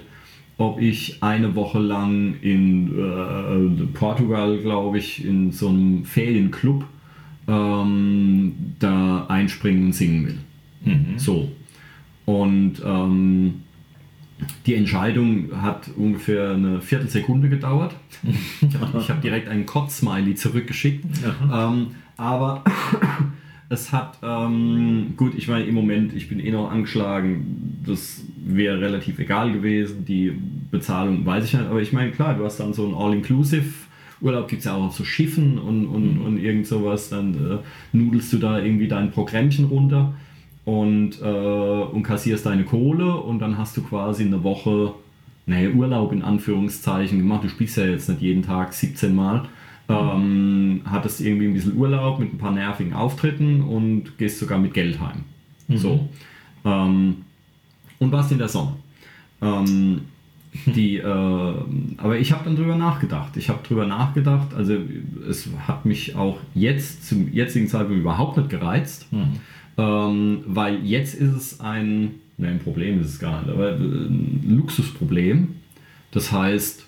[0.64, 6.86] ob ich eine Woche lang in äh, Portugal, glaube ich, in so einem Ferienclub
[7.50, 10.38] ähm, da einspringen und singen will.
[10.86, 11.18] Mhm.
[11.18, 11.52] So.
[12.26, 13.56] Und ähm,
[14.66, 17.94] die Entscheidung hat ungefähr eine Viertelsekunde gedauert.
[18.98, 21.04] ich habe direkt einen Kotz-Smiley zurückgeschickt.
[21.54, 22.64] Ähm, aber
[23.68, 28.80] es hat, ähm, gut, ich meine, im Moment, ich bin eh noch angeschlagen, das wäre
[28.82, 30.06] relativ egal gewesen.
[30.06, 30.34] Die
[30.72, 33.66] Bezahlung weiß ich nicht, aber ich meine, klar, du hast dann so ein All-Inclusive.
[34.22, 36.26] Urlaub gibt es ja auch auf so Schiffen und, und, mhm.
[36.26, 37.10] und irgend sowas.
[37.10, 37.58] Dann äh,
[37.96, 40.14] nudelst du da irgendwie dein Programmchen runter
[40.66, 44.94] und, äh, und kassierst deine Kohle und dann hast du quasi eine Woche,
[45.46, 47.44] naja, Urlaub in Anführungszeichen gemacht.
[47.44, 49.44] Du spielst ja jetzt nicht jeden Tag 17 Mal.
[49.90, 54.74] Ähm, hattest irgendwie ein bisschen Urlaub mit ein paar nervigen Auftritten und gehst sogar mit
[54.74, 55.26] Geld heim.
[55.68, 55.78] Mhm.
[55.78, 56.10] So.
[56.64, 57.18] Ähm,
[58.04, 58.74] und warst in der Sonne.
[59.42, 60.02] Ähm,
[60.66, 61.54] die, äh,
[61.98, 63.36] aber ich habe dann drüber nachgedacht.
[63.38, 64.78] Ich habe drüber nachgedacht, also
[65.28, 69.12] es hat mich auch jetzt zum jetzigen Zeitpunkt überhaupt nicht gereizt.
[69.12, 69.40] Mhm
[69.78, 74.44] ähm, weil jetzt ist es ein, ne, ein Problem ist es gar nicht, aber ein
[74.48, 75.56] Luxusproblem.
[76.12, 76.86] Das heißt,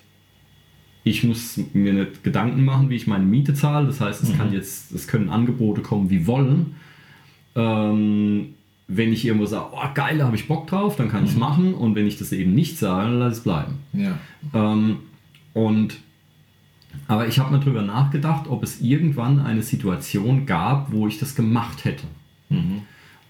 [1.03, 3.88] ich muss mir nicht Gedanken machen, wie ich meine Miete zahle.
[3.88, 4.38] Das heißt, es mhm.
[4.38, 6.76] kann jetzt, es können Angebote kommen, wie wollen.
[7.55, 8.55] Ähm,
[8.88, 11.25] wenn ich irgendwo sage, oh geil, da habe ich Bock drauf, dann kann mhm.
[11.27, 11.73] ich es machen.
[11.73, 13.79] Und wenn ich das eben nicht sage, dann lasse ich es bleiben.
[13.93, 14.17] Ja.
[14.53, 14.97] Ähm,
[15.53, 15.97] und
[17.07, 21.36] aber ich habe mal drüber nachgedacht, ob es irgendwann eine Situation gab, wo ich das
[21.36, 22.05] gemacht hätte.
[22.49, 22.81] Mhm.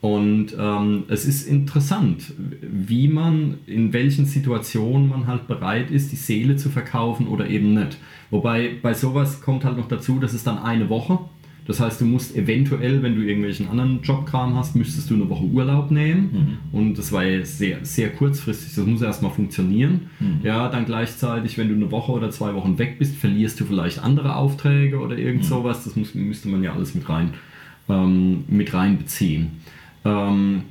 [0.02, 6.16] Und ähm, es ist interessant, wie man, in welchen Situationen man halt bereit ist, die
[6.16, 7.98] Seele zu verkaufen oder eben nicht.
[8.30, 11.20] Wobei bei sowas kommt halt noch dazu, dass es dann eine Woche.
[11.66, 15.46] Das heißt, du musst eventuell, wenn du irgendwelchen anderen Jobkram hast, müsstest du eine Woche
[15.46, 16.60] Urlaub nehmen.
[16.72, 16.80] Mhm.
[16.80, 18.76] Und das war ja sehr, sehr kurzfristig.
[18.76, 20.10] Das muss erstmal funktionieren.
[20.20, 20.42] Mhm.
[20.44, 24.04] Ja, dann gleichzeitig, wenn du eine Woche oder zwei Wochen weg bist, verlierst du vielleicht
[24.04, 25.48] andere Aufträge oder irgend mhm.
[25.48, 25.84] sowas.
[25.84, 27.34] Das muss, müsste man ja alles mit rein
[27.90, 29.52] ähm, mit reinbeziehen.
[30.04, 30.64] Ähm,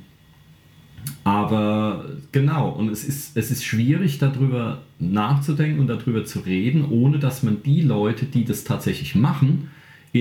[1.23, 7.19] aber genau, und es ist, es ist schwierig darüber nachzudenken und darüber zu reden, ohne
[7.19, 9.69] dass man die Leute, die das tatsächlich machen,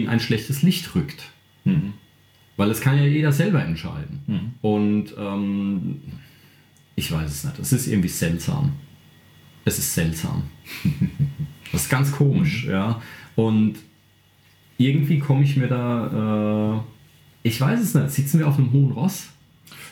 [0.01, 1.31] in ein schlechtes Licht rückt.
[1.65, 1.95] Mhm.
[2.57, 4.23] Weil es kann ja jeder selber entscheiden.
[4.27, 4.55] Mhm.
[4.61, 6.01] Und ähm,
[6.95, 8.73] ich weiß es nicht, es ist irgendwie seltsam.
[9.65, 10.45] Es ist seltsam.
[11.73, 12.71] das ist ganz komisch, mhm.
[12.71, 13.03] ja.
[13.35, 13.77] Und
[14.79, 16.83] irgendwie komme ich mir da,
[17.43, 19.31] äh, ich weiß es nicht, sitzen wir auf einem hohen Ross?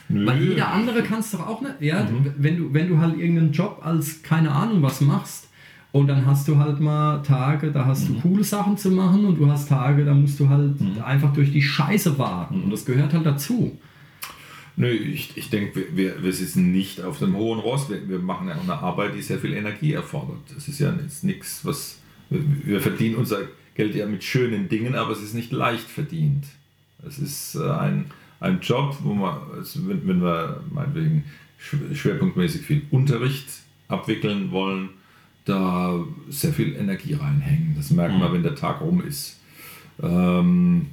[0.09, 0.25] Nö.
[0.25, 1.81] Weil jeder andere kann es doch auch nicht.
[1.81, 2.33] Ja, mhm.
[2.37, 5.49] wenn, du, wenn du halt irgendeinen Job als keine Ahnung was machst
[5.93, 8.15] und dann hast du halt mal Tage, da hast mhm.
[8.15, 10.99] du coole Sachen zu machen und du hast Tage, da musst du halt mhm.
[11.01, 13.77] einfach durch die Scheiße warten und das gehört halt dazu.
[14.75, 17.91] Nö, ich, ich denke, wir, wir sitzen nicht auf dem hohen Ross.
[17.91, 20.39] Wir, wir machen ja eine Arbeit, die sehr viel Energie erfordert.
[20.55, 21.99] Das ist ja jetzt nichts, was
[22.31, 23.41] wir verdienen unser
[23.75, 26.45] Geld ja mit schönen Dingen, aber es ist nicht leicht verdient.
[27.07, 28.05] Es ist äh, ein,
[28.39, 29.37] ein Job, wo man,
[29.75, 31.25] wenn wir meinetwegen
[31.93, 33.45] schwerpunktmäßig viel Unterricht
[33.89, 34.89] abwickeln wollen,
[35.45, 37.73] da sehr viel Energie reinhängen.
[37.75, 38.33] Das merken wir, mhm.
[38.33, 39.39] wenn der Tag rum ist.
[40.01, 40.87] Ähm,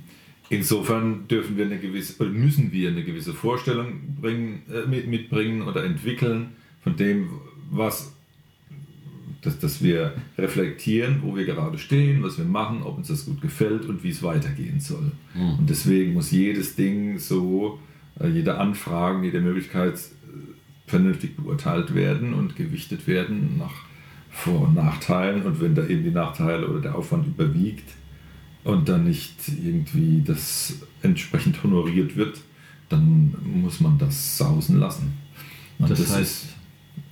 [0.48, 6.48] insofern dürfen wir eine gewisse, müssen wir eine gewisse Vorstellung bringen, äh, mitbringen oder entwickeln
[6.82, 7.28] von dem,
[7.70, 8.12] was
[9.42, 13.40] dass, dass wir reflektieren, wo wir gerade stehen, was wir machen, ob uns das gut
[13.40, 15.12] gefällt und wie es weitergehen soll.
[15.34, 15.60] Mhm.
[15.60, 17.78] Und deswegen muss jedes Ding so,
[18.18, 20.00] äh, jede Anfrage, jede Möglichkeit äh,
[20.86, 23.89] vernünftig beurteilt werden und gewichtet werden nach
[24.30, 25.42] Vor- und Nachteilen.
[25.42, 27.88] Und wenn da eben die Nachteile oder der Aufwand überwiegt
[28.64, 32.40] und dann nicht irgendwie das entsprechend honoriert wird,
[32.88, 35.12] dann muss man das sausen lassen.
[35.78, 36.46] Das, das heißt,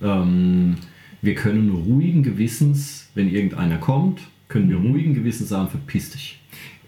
[0.01, 0.75] ähm,
[1.21, 6.39] wir können ruhigen Gewissens, wenn irgendeiner kommt, können wir ruhigen Gewissens sagen, verpiss dich.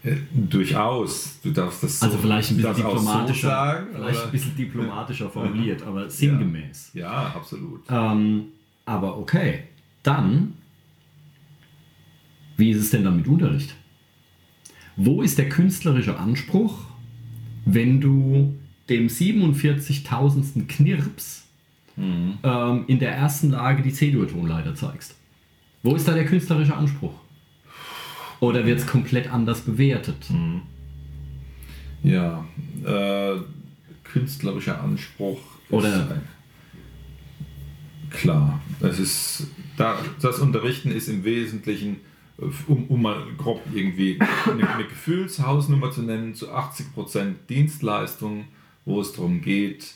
[0.04, 1.40] Äh, durchaus.
[1.42, 5.30] Du darfst das so, Also vielleicht ein bisschen diplomatischer, so sagen, vielleicht ein bisschen diplomatischer
[5.30, 6.90] formuliert, aber sinngemäß.
[6.94, 7.82] Ja, ja absolut.
[7.88, 8.44] Ähm,
[8.84, 9.60] aber okay,
[10.02, 10.54] dann,
[12.56, 13.74] wie ist es denn dann mit Unterricht?
[14.96, 16.78] Wo ist der künstlerische Anspruch
[17.64, 18.56] wenn du
[18.88, 20.66] dem 47.000.
[20.66, 21.46] Knirps
[21.96, 22.38] Mhm.
[22.42, 25.14] ähm, in der ersten Lage die C-Dur-Tonleiter zeigst?
[25.84, 27.12] Wo ist da der künstlerische Anspruch?
[28.40, 30.28] Oder wird es komplett anders bewertet?
[30.30, 30.62] Mhm.
[32.02, 32.44] Ja,
[32.84, 33.36] äh,
[34.02, 35.38] künstlerischer Anspruch.
[35.70, 36.10] Oder- ist,
[38.12, 39.46] klar, es ist
[39.76, 42.00] da, das Unterrichten ist im Wesentlichen,
[42.66, 48.46] um, um mal grob irgendwie eine, eine Gefühlshausnummer zu nennen, zu 80% Dienstleistung,
[48.84, 49.94] wo es darum geht,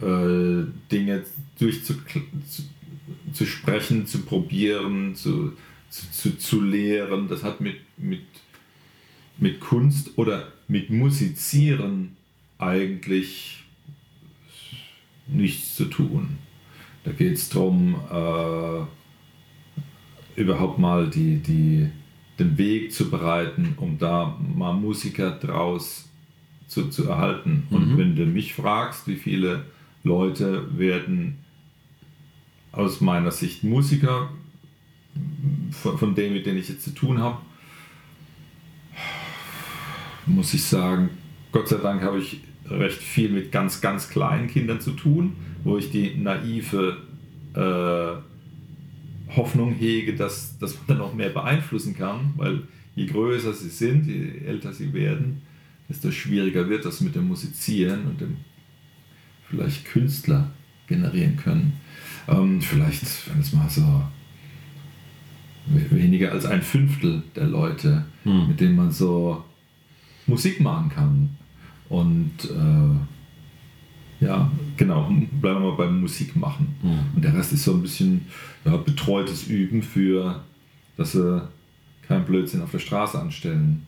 [0.00, 1.24] äh, Dinge
[1.58, 5.52] durchzusprechen, zu, zu probieren, zu,
[5.90, 7.28] zu, zu, zu lehren.
[7.28, 8.22] Das hat mit, mit,
[9.38, 12.16] mit Kunst oder mit Musizieren
[12.58, 13.64] eigentlich
[15.26, 16.38] nichts zu tun.
[17.06, 18.80] Da geht es darum, äh,
[20.40, 21.88] überhaupt mal die, die,
[22.38, 26.08] den Weg zu bereiten, um da mal Musiker draus
[26.66, 27.68] zu, zu erhalten.
[27.70, 27.98] Und Mhm.
[27.98, 29.66] wenn du mich fragst, wie viele
[30.02, 31.38] Leute werden
[32.72, 34.28] aus meiner Sicht Musiker,
[35.70, 37.38] von, von denen, mit denen ich jetzt zu tun habe,
[40.26, 41.10] muss ich sagen,
[41.52, 42.40] Gott sei Dank habe ich
[42.70, 45.32] recht viel mit ganz, ganz kleinen Kindern zu tun,
[45.64, 46.96] wo ich die naive
[47.54, 52.62] äh, Hoffnung hege, dass, dass man dann noch mehr beeinflussen kann, weil
[52.94, 55.42] je größer sie sind, je älter sie werden,
[55.88, 58.36] desto schwieriger wird das mit dem Musizieren und dem
[59.48, 60.50] vielleicht Künstler
[60.86, 61.74] generieren können.
[62.28, 64.02] Ähm, vielleicht, wenn es mal so
[65.66, 68.48] we- weniger als ein Fünftel der Leute, Hm.
[68.48, 69.44] mit denen man so
[70.26, 71.30] Musik machen kann.
[71.88, 76.74] Und äh, ja, genau, bleiben wir mal beim Musik machen.
[76.82, 76.98] Hm.
[77.14, 78.26] Und der Rest ist so ein bisschen
[78.64, 80.42] ja, betreutes Üben für,
[80.96, 81.48] dass sie
[82.08, 83.86] keinen Blödsinn auf der Straße anstellen.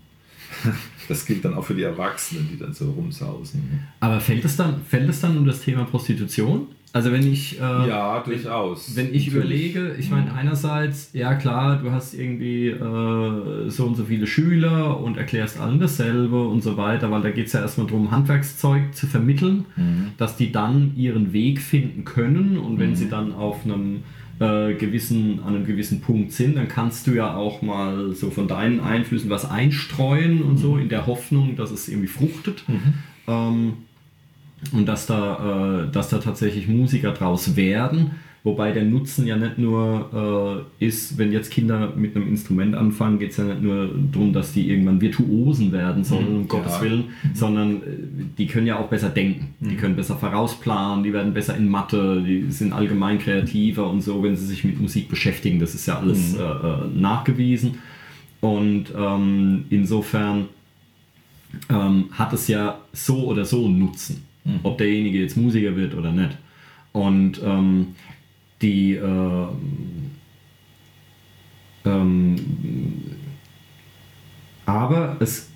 [1.09, 3.89] Das gilt dann auch für die Erwachsenen, die dann so rumsausen.
[3.99, 6.67] Aber fällt es dann, fällt es dann um das Thema Prostitution?
[6.93, 8.97] Also wenn ich, äh, Ja, durchaus.
[8.97, 9.75] wenn ich Natürlich.
[9.75, 14.99] überlege, ich meine einerseits, ja klar, du hast irgendwie äh, so und so viele Schüler
[14.99, 18.95] und erklärst allen dasselbe und so weiter, weil da geht es ja erstmal darum, Handwerkszeug
[18.95, 20.07] zu vermitteln, Mhm.
[20.17, 24.03] dass die dann ihren Weg finden können und wenn sie dann auf einem
[24.41, 28.47] äh, gewissen, an einem gewissen Punkt sind, dann kannst du ja auch mal so von
[28.47, 32.63] deinen Einflüssen was einstreuen und so, in der Hoffnung, dass es irgendwie fruchtet.
[33.27, 33.73] Ähm,
[34.73, 38.13] und dass da, äh, dass da tatsächlich Musiker draus werden.
[38.45, 43.19] Wobei der Nutzen ja nicht nur äh, ist, wenn jetzt Kinder mit einem Instrument anfangen,
[43.19, 46.47] geht es ja nicht nur darum, dass die irgendwann Virtuosen werden sollen, um ja.
[46.47, 47.05] Gottes Willen,
[47.35, 47.87] sondern äh,
[48.39, 49.55] die können ja auch besser denken.
[49.61, 54.23] Die können besser vorausplanen, die werden besser in Mathe, die sind allgemein kreativer und so,
[54.23, 55.59] wenn sie sich mit Musik beschäftigen.
[55.59, 57.79] Das ist ja alles äh, äh, nachgewiesen.
[58.41, 60.47] Und ähm, insofern
[61.69, 64.28] ähm, hat es ja so oder so einen Nutzen,
[64.63, 66.37] ob derjenige jetzt Musiker wird oder nicht.
[66.93, 67.89] Und ähm,
[68.61, 69.47] die äh,
[71.85, 72.37] ähm,
[74.67, 75.49] aber es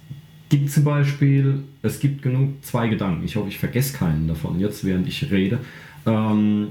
[0.49, 3.25] gibt zum Beispiel, es gibt genug zwei Gedanken.
[3.25, 5.59] Ich hoffe, ich vergesse keinen davon jetzt, während ich rede.
[6.07, 6.69] Ähm,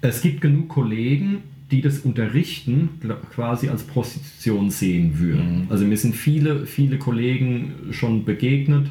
[0.00, 2.90] es gibt genug Kollegen, die das Unterrichten
[3.32, 5.66] quasi als Prostitution sehen würden.
[5.68, 8.88] Also mir sind viele, viele Kollegen schon begegnet,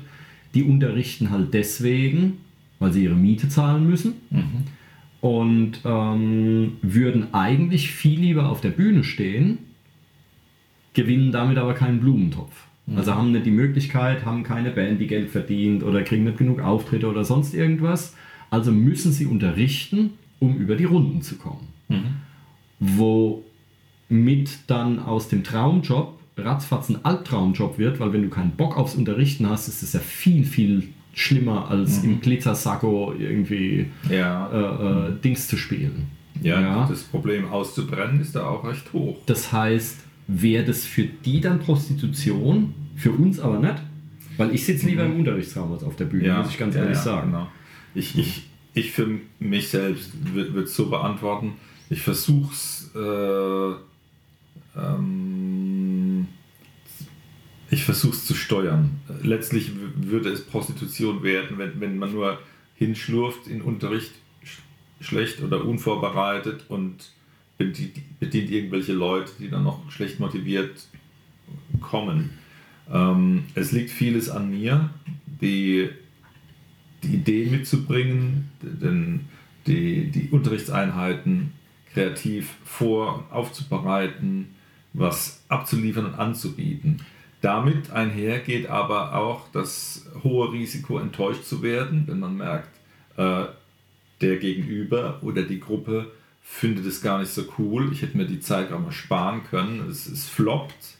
[0.53, 2.37] die unterrichten halt deswegen,
[2.79, 4.13] weil sie ihre Miete zahlen müssen
[5.21, 9.59] und ähm, würden eigentlich viel lieber auf der Bühne stehen,
[10.93, 12.65] gewinnen damit aber keinen Blumentopf.
[12.95, 16.59] Also haben nicht die Möglichkeit, haben keine Band, die Geld verdient oder kriegen nicht genug
[16.59, 18.15] Auftritte oder sonst irgendwas.
[18.49, 21.67] Also müssen sie unterrichten, um über die Runden zu kommen.
[22.79, 28.95] Womit dann aus dem Traumjob ratzfatz ein Albtraumjob wird, weil wenn du keinen Bock aufs
[28.95, 35.13] Unterrichten hast, ist es ja viel, viel schlimmer als im Glitzersacko irgendwie Ja, äh, äh,
[35.23, 36.07] Dings zu spielen.
[36.41, 36.87] ja, ja.
[36.87, 39.17] das Problem auszubrennen ist da auch recht hoch.
[39.25, 43.81] Das heißt, wäre das für die dann Prostitution, für uns aber nicht?
[44.37, 46.97] Weil ich sitze lieber im Unterrichtsraum als auf der Bühne, muss ich ganz ja, ehrlich
[46.97, 47.31] ja, sagen.
[47.31, 47.47] Genau.
[47.93, 49.07] Ich, ich, ich für
[49.39, 51.53] mich selbst würde es so beantworten,
[51.89, 53.71] ich versuche es äh,
[54.79, 55.28] ähm,
[57.71, 58.99] ich versuche es zu steuern.
[59.21, 62.39] Letztlich würde es Prostitution werden, wenn, wenn man nur
[62.75, 64.11] hinschlurft in Unterricht
[64.43, 67.11] sch- schlecht oder unvorbereitet und
[67.57, 70.87] bedient, bedient irgendwelche Leute, die dann noch schlecht motiviert
[71.81, 72.31] kommen.
[72.91, 74.89] Ähm, es liegt vieles an mir,
[75.41, 75.89] die,
[77.03, 79.25] die Idee mitzubringen, denn
[79.67, 81.51] die, die Unterrichtseinheiten
[81.93, 84.55] kreativ vor und aufzubereiten,
[84.93, 87.01] was abzuliefern und anzubieten.
[87.41, 92.69] Damit einher geht aber auch das hohe Risiko, enttäuscht zu werden, wenn man merkt,
[93.17, 93.45] äh,
[94.21, 96.11] der Gegenüber oder die Gruppe
[96.41, 97.91] findet es gar nicht so cool.
[97.93, 99.87] Ich hätte mir die Zeit auch mal sparen können.
[99.89, 100.97] Es, es floppt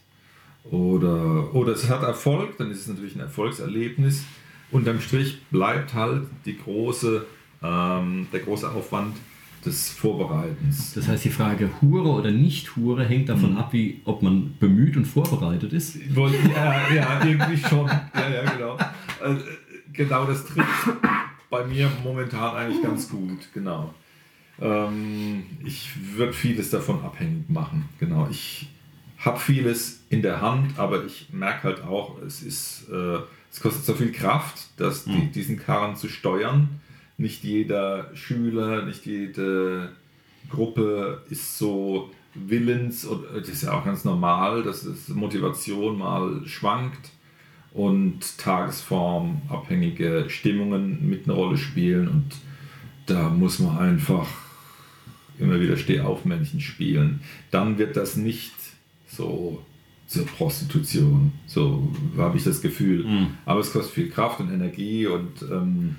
[0.66, 4.24] oder, oder es hat Erfolg, dann ist es natürlich ein Erfolgserlebnis.
[4.72, 7.26] Unterm Strich bleibt halt die große,
[7.64, 9.18] ähm, der große Aufwand
[9.66, 10.93] des Vorbereitens.
[10.93, 13.57] Das heißt, die Frage Hure oder nicht Hure hängt davon mhm.
[13.57, 15.97] ab, wie, ob man bemüht und vorbereitet ist.
[16.16, 17.88] Ja, ja irgendwie schon.
[17.88, 18.78] Ja, ja, genau.
[19.22, 19.43] Also,
[19.91, 20.89] genau, das trifft
[21.49, 23.39] bei mir momentan eigentlich ganz gut.
[23.53, 23.93] Genau.
[24.62, 27.89] Ähm, ich würde vieles davon abhängig machen.
[27.99, 28.28] Genau.
[28.30, 28.70] Ich
[29.18, 33.20] habe vieles in der Hand, aber ich merke halt auch, es ist, äh,
[33.51, 35.32] es kostet so viel Kraft, dass die, mhm.
[35.32, 36.80] diesen Karren zu steuern
[37.20, 39.89] nicht jeder Schüler, nicht jede
[40.49, 46.41] Gruppe ist so willens, und das ist ja auch ganz normal, dass es Motivation mal
[46.45, 47.11] schwankt
[47.74, 52.32] und tagesformabhängige Stimmungen mit eine Rolle spielen und
[53.05, 54.28] da muss man einfach
[55.39, 57.22] immer wieder Stehaufmännchen spielen.
[57.51, 58.53] Dann wird das nicht
[59.07, 59.63] so
[60.07, 61.32] zur Prostitution.
[61.45, 63.05] So habe ich das Gefühl.
[63.05, 63.28] Mhm.
[63.45, 65.95] Aber es kostet viel Kraft und Energie und ähm,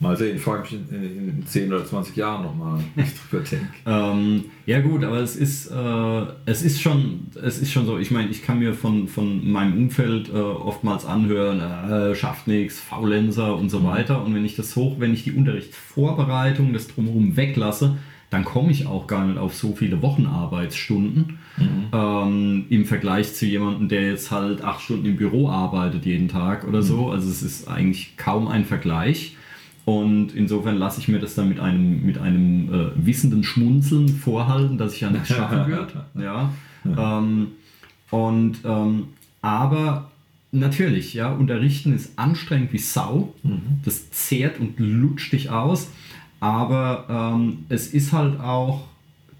[0.00, 3.42] Mal sehen, frage mich in, in, in 10 oder 20 Jahren nochmal, wenn ich drüber
[3.42, 3.66] denke.
[3.86, 8.12] ähm, ja gut, aber es ist, äh, es ist schon, es ist schon so, ich
[8.12, 13.56] meine, ich kann mir von, von meinem Umfeld äh, oftmals anhören, äh, schafft nichts, Faulenzer
[13.56, 13.86] und so mhm.
[13.86, 14.24] weiter.
[14.24, 17.96] Und wenn ich das hoch, wenn ich die Unterrichtsvorbereitung, das drumherum weglasse,
[18.30, 21.86] dann komme ich auch gar nicht auf so viele Wochenarbeitsstunden mhm.
[21.92, 26.68] ähm, im Vergleich zu jemandem, der jetzt halt acht Stunden im Büro arbeitet jeden Tag
[26.68, 27.06] oder so.
[27.06, 27.10] Mhm.
[27.10, 29.34] Also es ist eigentlich kaum ein Vergleich.
[29.88, 34.76] Und insofern lasse ich mir das dann mit einem, mit einem äh, wissenden Schmunzeln vorhalten,
[34.76, 35.94] dass ich ja nichts schaffen wird.
[36.14, 36.52] Ja.
[36.84, 37.52] Ähm,
[38.10, 39.04] und ähm,
[39.40, 40.10] aber
[40.52, 43.32] natürlich, ja, unterrichten ist anstrengend wie Sau.
[43.42, 43.80] Mhm.
[43.82, 45.90] Das zehrt und lutscht dich aus.
[46.38, 48.88] Aber ähm, es ist halt auch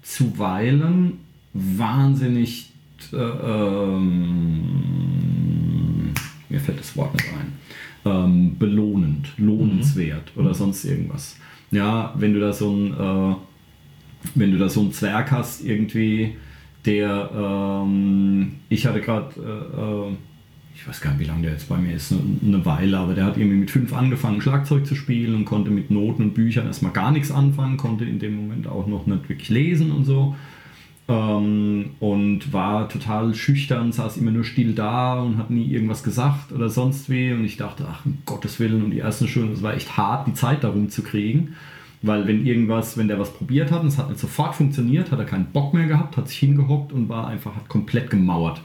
[0.01, 1.19] zuweilen
[1.53, 2.71] wahnsinnig,
[3.13, 3.99] äh, ähm,
[6.49, 7.58] mir fällt das Wort nicht ein
[8.09, 10.41] ähm, belohnend, lohnenswert mhm.
[10.41, 11.37] oder sonst irgendwas.
[11.71, 13.35] Ja, wenn du da so ein, äh,
[14.35, 16.35] wenn du da so einen Zwerg hast, irgendwie,
[16.85, 20.15] der, ähm, ich hatte gerade, äh, äh,
[20.75, 23.13] ich weiß gar nicht, wie lange der jetzt bei mir ist, eine, eine, Weile, aber
[23.13, 26.67] der hat irgendwie mit fünf angefangen, Schlagzeug zu spielen und konnte mit Noten und Büchern
[26.67, 30.35] erstmal gar nichts anfangen, konnte in dem Moment auch noch nicht wirklich lesen und so
[31.09, 36.51] ähm, und war total schüchtern, saß immer nur still da und hat nie irgendwas gesagt
[36.51, 37.33] oder sonst wie.
[37.33, 40.27] Und ich dachte, ach, um Gottes Willen, und die ersten Stunden, es war echt hart,
[40.27, 41.55] die Zeit darum zu kriegen.
[42.01, 45.19] Weil wenn irgendwas, wenn der was probiert hat und es hat nicht sofort funktioniert, hat
[45.19, 48.61] er keinen Bock mehr gehabt, hat sich hingehockt und war einfach, hat komplett gemauert.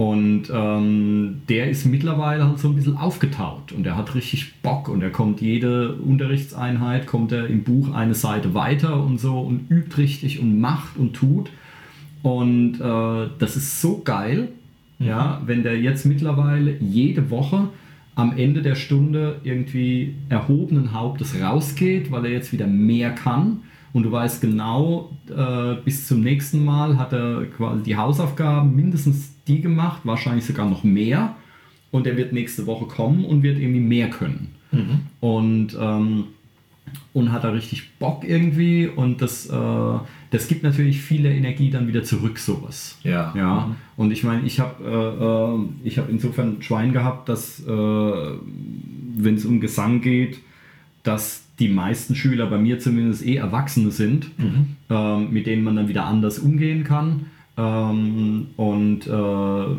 [0.00, 4.88] Und ähm, der ist mittlerweile halt so ein bisschen aufgetaut und er hat richtig Bock
[4.88, 9.70] und er kommt jede Unterrichtseinheit, kommt er im Buch eine Seite weiter und so und
[9.70, 11.50] übt richtig und macht und tut.
[12.22, 14.48] Und äh, das ist so geil,
[15.00, 15.06] mhm.
[15.06, 17.68] ja, wenn der jetzt mittlerweile jede Woche
[18.14, 24.04] am Ende der Stunde irgendwie erhobenen Hauptes rausgeht, weil er jetzt wieder mehr kann und
[24.04, 29.60] du weißt genau, äh, bis zum nächsten Mal hat er quasi die Hausaufgaben mindestens die
[29.60, 31.36] gemacht, wahrscheinlich sogar noch mehr.
[31.90, 34.54] Und er wird nächste Woche kommen und wird irgendwie mehr können.
[34.70, 35.00] Mhm.
[35.18, 36.24] Und, ähm,
[37.12, 38.86] und hat da richtig Bock irgendwie.
[38.86, 39.98] Und das, äh,
[40.30, 42.98] das gibt natürlich viele Energie dann wieder zurück, sowas.
[43.02, 43.34] Ja.
[43.36, 43.66] ja?
[43.66, 43.74] Mhm.
[43.96, 49.44] Und ich meine, ich habe äh, äh, hab insofern Schwein gehabt, dass, äh, wenn es
[49.44, 50.38] um Gesang geht,
[51.02, 54.76] dass die meisten Schüler bei mir zumindest eh Erwachsene sind, mhm.
[54.88, 57.26] ähm, mit denen man dann wieder anders umgehen kann.
[57.60, 59.76] Ähm, und äh,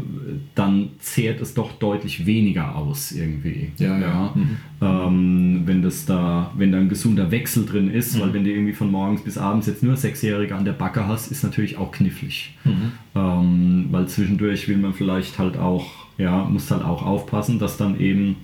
[0.53, 3.71] dann zehrt es doch deutlich weniger aus irgendwie.
[3.77, 3.99] Ja, ja.
[3.99, 4.33] ja.
[4.35, 4.57] Mhm.
[4.81, 8.21] Ähm, wenn das da, wenn da ein gesunder Wechsel drin ist, mhm.
[8.21, 11.31] weil wenn du irgendwie von morgens bis abends jetzt nur Sechsjährige an der Backe hast,
[11.31, 12.55] ist natürlich auch knifflig.
[12.65, 12.91] Mhm.
[13.15, 15.87] Ähm, weil zwischendurch will man vielleicht halt auch,
[16.19, 18.35] ja, muss halt auch aufpassen, dass dann eben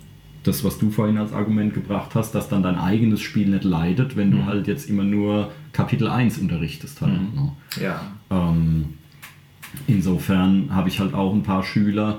[0.42, 4.16] das, was du vorhin als Argument gebracht hast, dass dann dein eigenes Spiel nicht leidet,
[4.16, 4.46] wenn du mhm.
[4.46, 7.00] halt jetzt immer nur Kapitel 1 unterrichtest.
[7.02, 7.34] Halt, mhm.
[7.34, 7.52] ne?
[7.80, 8.00] Ja.
[9.86, 12.18] Insofern habe ich halt auch ein paar Schüler,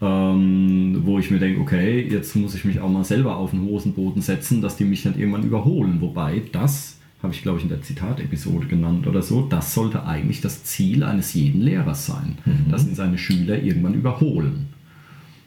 [0.00, 3.62] ähm, wo ich mir denke, okay, jetzt muss ich mich auch mal selber auf den
[3.62, 6.00] Hosenboden setzen, dass die mich dann irgendwann überholen.
[6.00, 10.40] Wobei das, habe ich glaube ich in der Zitatepisode genannt oder so, das sollte eigentlich
[10.40, 12.70] das Ziel eines jeden Lehrers sein, mhm.
[12.70, 14.66] dass ihn seine Schüler irgendwann überholen.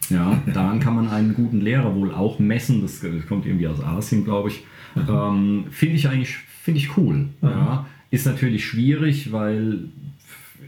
[0.09, 2.81] Ja, daran kann man einen guten Lehrer wohl auch messen.
[2.81, 4.63] Das, kommt irgendwie aus Asien, glaube ich.
[5.07, 7.29] Ähm, Finde ich eigentlich finde ich cool.
[7.41, 7.85] Ja.
[8.11, 9.85] Ist natürlich schwierig, weil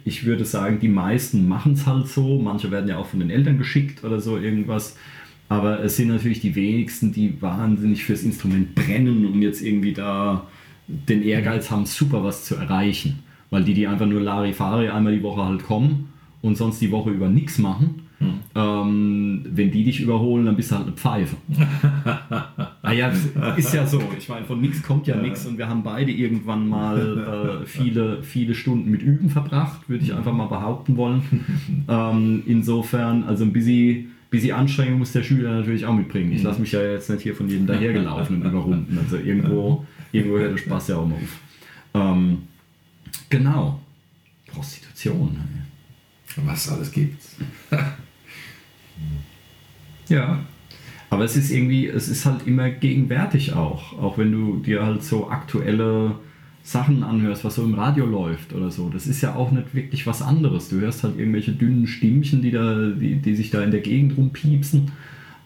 [0.05, 2.39] ich würde sagen, die meisten machen es halt so.
[2.39, 4.97] Manche werden ja auch von den Eltern geschickt oder so irgendwas.
[5.49, 10.47] Aber es sind natürlich die wenigsten, die wahnsinnig fürs Instrument brennen und jetzt irgendwie da
[10.87, 13.19] den Ehrgeiz haben, super was zu erreichen.
[13.49, 16.09] Weil die, die einfach nur Larifari einmal die Woche halt kommen
[16.41, 18.33] und sonst die Woche über nichts machen, hm.
[18.55, 21.37] ähm, wenn die dich überholen, dann bist du halt eine Pfeife.
[22.93, 24.01] ah ja, ist ja so.
[24.17, 25.21] Ich meine, von nichts kommt ja, ja.
[25.21, 30.03] nichts und wir haben beide irgendwann mal äh, viele, viele Stunden mit Üben verbracht, würde
[30.03, 31.23] ich einfach mal behaupten wollen.
[31.87, 36.31] ähm, insofern, also ein bisschen bisschen Anstrengung muss der Schüler natürlich auch mitbringen.
[36.31, 38.97] Ich lasse mich ja jetzt nicht hier von jedem dahergelaufen und überrunden.
[38.97, 41.39] Also irgendwo, irgendwo hört der Spaß ja auch mal auf.
[41.93, 42.39] Ähm,
[43.29, 43.79] genau.
[44.47, 45.37] Prostitution.
[46.37, 47.35] Was alles gibt's.
[50.09, 50.39] ja.
[51.13, 53.93] Aber es ist irgendwie, es ist halt immer gegenwärtig auch.
[53.99, 56.15] Auch wenn du dir halt so aktuelle
[56.63, 58.89] Sachen anhörst, was so im Radio läuft oder so.
[58.89, 60.69] Das ist ja auch nicht wirklich was anderes.
[60.69, 64.17] Du hörst halt irgendwelche dünnen Stimmchen, die, da, die, die sich da in der Gegend
[64.17, 64.91] rumpiepsen.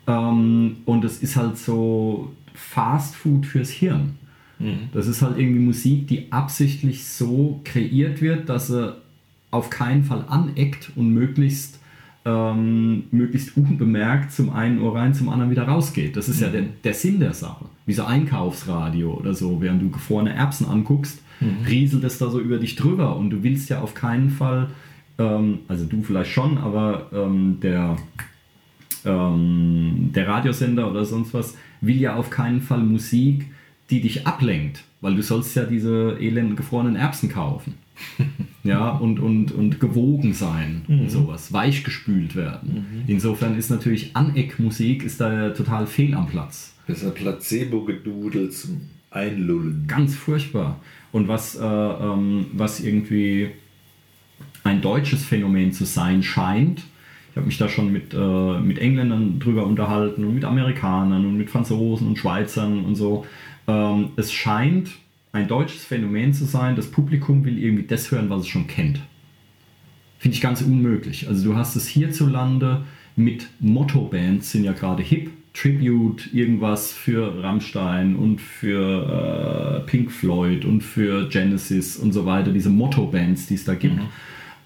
[0.07, 4.15] Ähm, und es ist halt so Fast Food fürs Hirn.
[4.59, 4.89] Mhm.
[4.93, 8.95] Das ist halt irgendwie Musik, die absichtlich so kreiert wird, dass sie
[9.51, 11.76] auf keinen Fall aneckt und möglichst
[12.27, 16.17] ähm, möglichst unbemerkt zum einen Ohr rein, zum anderen wieder rausgeht.
[16.17, 16.43] Das ist mhm.
[16.43, 17.65] ja der, der Sinn der Sache.
[17.85, 21.65] Wie so Einkaufsradio oder so, während du gefrorene Erbsen anguckst, mhm.
[21.65, 24.67] rieselt es da so über dich drüber und du willst ja auf keinen Fall,
[25.17, 27.95] ähm, also du vielleicht schon, aber ähm, der,
[29.05, 33.45] ähm, der Radiosender oder sonst was will ja auf keinen Fall Musik,
[33.89, 37.75] die dich ablenkt, weil du sollst ja diese elenden gefrorenen Erbsen kaufen
[38.63, 41.01] ja, und, und, und gewogen sein mhm.
[41.01, 42.85] und sowas, weichgespült werden.
[42.91, 43.03] Mhm.
[43.07, 46.73] Insofern ist natürlich Aneckmusik ist da total fehl am Platz.
[46.87, 48.81] Das ist ein Placebo-Gedudel zum
[49.11, 49.85] Einlullen.
[49.87, 50.79] Ganz furchtbar.
[51.11, 53.49] Und was, äh, ähm, was irgendwie
[54.63, 56.83] ein deutsches Phänomen zu sein scheint,
[57.31, 61.37] ich habe mich da schon mit, äh, mit Engländern drüber unterhalten und mit Amerikanern und
[61.37, 63.25] mit Franzosen und Schweizern und so.
[63.67, 64.89] Ähm, es scheint
[65.37, 68.99] ein deutsches Phänomen zu sein, das Publikum will irgendwie das hören, was es schon kennt.
[70.17, 71.27] Finde ich ganz unmöglich.
[71.27, 72.83] Also du hast es hierzulande
[73.15, 80.65] mit Motto-Bands, sind ja gerade hip, Tribute, irgendwas für Rammstein und für äh, Pink Floyd
[80.65, 83.95] und für Genesis und so weiter, diese Motto-Bands, die es da gibt.
[83.95, 84.07] Mhm.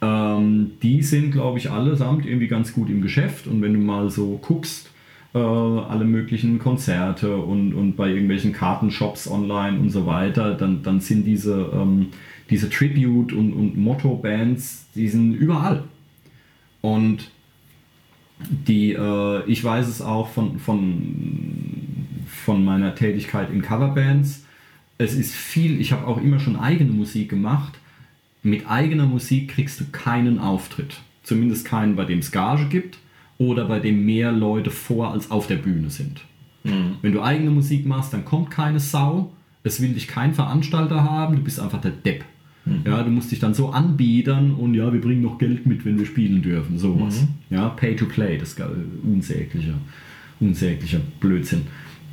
[0.01, 4.09] Ähm, die sind, glaube ich, allesamt irgendwie ganz gut im Geschäft und wenn du mal
[4.09, 4.90] so guckst,
[5.33, 10.99] äh, alle möglichen Konzerte und, und bei irgendwelchen Kartenshops online und so weiter, dann, dann
[10.99, 12.07] sind diese, ähm,
[12.49, 15.83] diese Tribute- und, und Motto-Bands, die sind überall.
[16.81, 17.31] Und
[18.67, 24.45] die, äh, ich weiß es auch von, von, von meiner Tätigkeit in Coverbands.
[24.97, 27.79] Es ist viel, ich habe auch immer schon eigene Musik gemacht.
[28.43, 30.99] Mit eigener Musik kriegst du keinen Auftritt.
[31.23, 32.97] Zumindest keinen, bei dem es Gage gibt
[33.41, 36.21] oder bei dem mehr Leute vor als auf der Bühne sind.
[36.63, 36.97] Mhm.
[37.01, 39.33] Wenn du eigene Musik machst, dann kommt keine Sau,
[39.63, 42.23] es will dich kein Veranstalter haben, du bist einfach der Depp.
[42.65, 42.83] Mhm.
[42.85, 45.97] Ja, du musst dich dann so anbiedern und ja, wir bringen noch Geld mit, wenn
[45.97, 47.21] wir spielen dürfen, sowas.
[47.21, 47.55] Mhm.
[47.55, 48.61] Ja, Pay to Play, das ist
[49.03, 49.73] unsäglicher,
[50.39, 51.63] unsäglicher Blödsinn.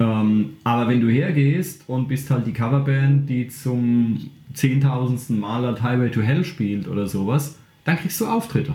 [0.01, 5.83] Ähm, aber wenn du hergehst und bist halt die Coverband, die zum zehntausendsten Mal halt
[5.83, 8.73] Highway to Hell spielt oder sowas, dann kriegst du Auftritte.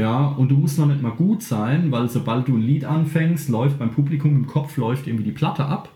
[0.00, 3.50] Ja, und du musst noch nicht mal gut sein, weil sobald du ein Lied anfängst,
[3.50, 5.90] läuft beim Publikum im Kopf läuft irgendwie die Platte ab.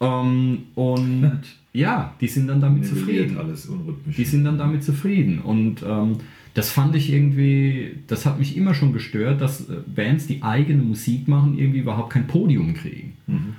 [0.00, 3.36] Ähm, und ja, die sind dann damit zufrieden.
[3.36, 4.16] Alles unrhythmisch.
[4.16, 5.40] Die sind dann damit zufrieden.
[5.40, 6.18] Und ähm,
[6.54, 10.82] das fand ich irgendwie, das hat mich immer schon gestört, dass äh, Bands, die eigene
[10.82, 13.14] Musik machen, irgendwie überhaupt kein Podium kriegen.
[13.26, 13.54] Mhm.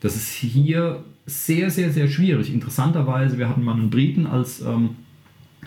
[0.00, 2.52] Das ist hier sehr, sehr, sehr schwierig.
[2.52, 4.90] Interessanterweise, wir hatten mal einen Briten als, ähm,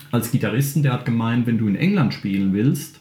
[0.09, 2.99] als Gitarristen, der hat gemeint, wenn du in England spielen willst,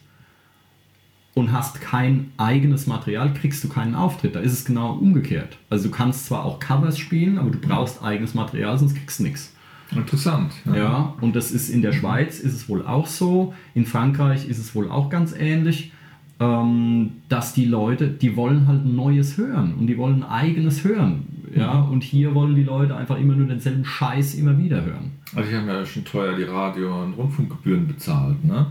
[1.34, 4.34] und hast kein eigenes Material, kriegst du keinen Auftritt.
[4.34, 5.56] Da ist es genau umgekehrt.
[5.70, 9.24] Also du kannst zwar auch Covers spielen, aber du brauchst eigenes Material, sonst kriegst du
[9.24, 9.54] nichts.
[9.94, 10.52] Interessant.
[10.64, 10.74] Ja.
[10.74, 11.14] ja.
[11.20, 13.54] und das ist in der Schweiz ist es wohl auch so.
[13.74, 15.92] In Frankreich ist es wohl auch ganz ähnlich,
[16.40, 21.26] ähm, dass die Leute, die wollen halt Neues hören und die wollen eigenes hören.
[21.54, 21.92] Ja, mhm.
[21.92, 25.12] und hier wollen die Leute einfach immer nur denselben Scheiß immer wieder hören.
[25.34, 28.66] Also ich habe ja schon teuer die Radio- und Rundfunkgebühren bezahlt, ne?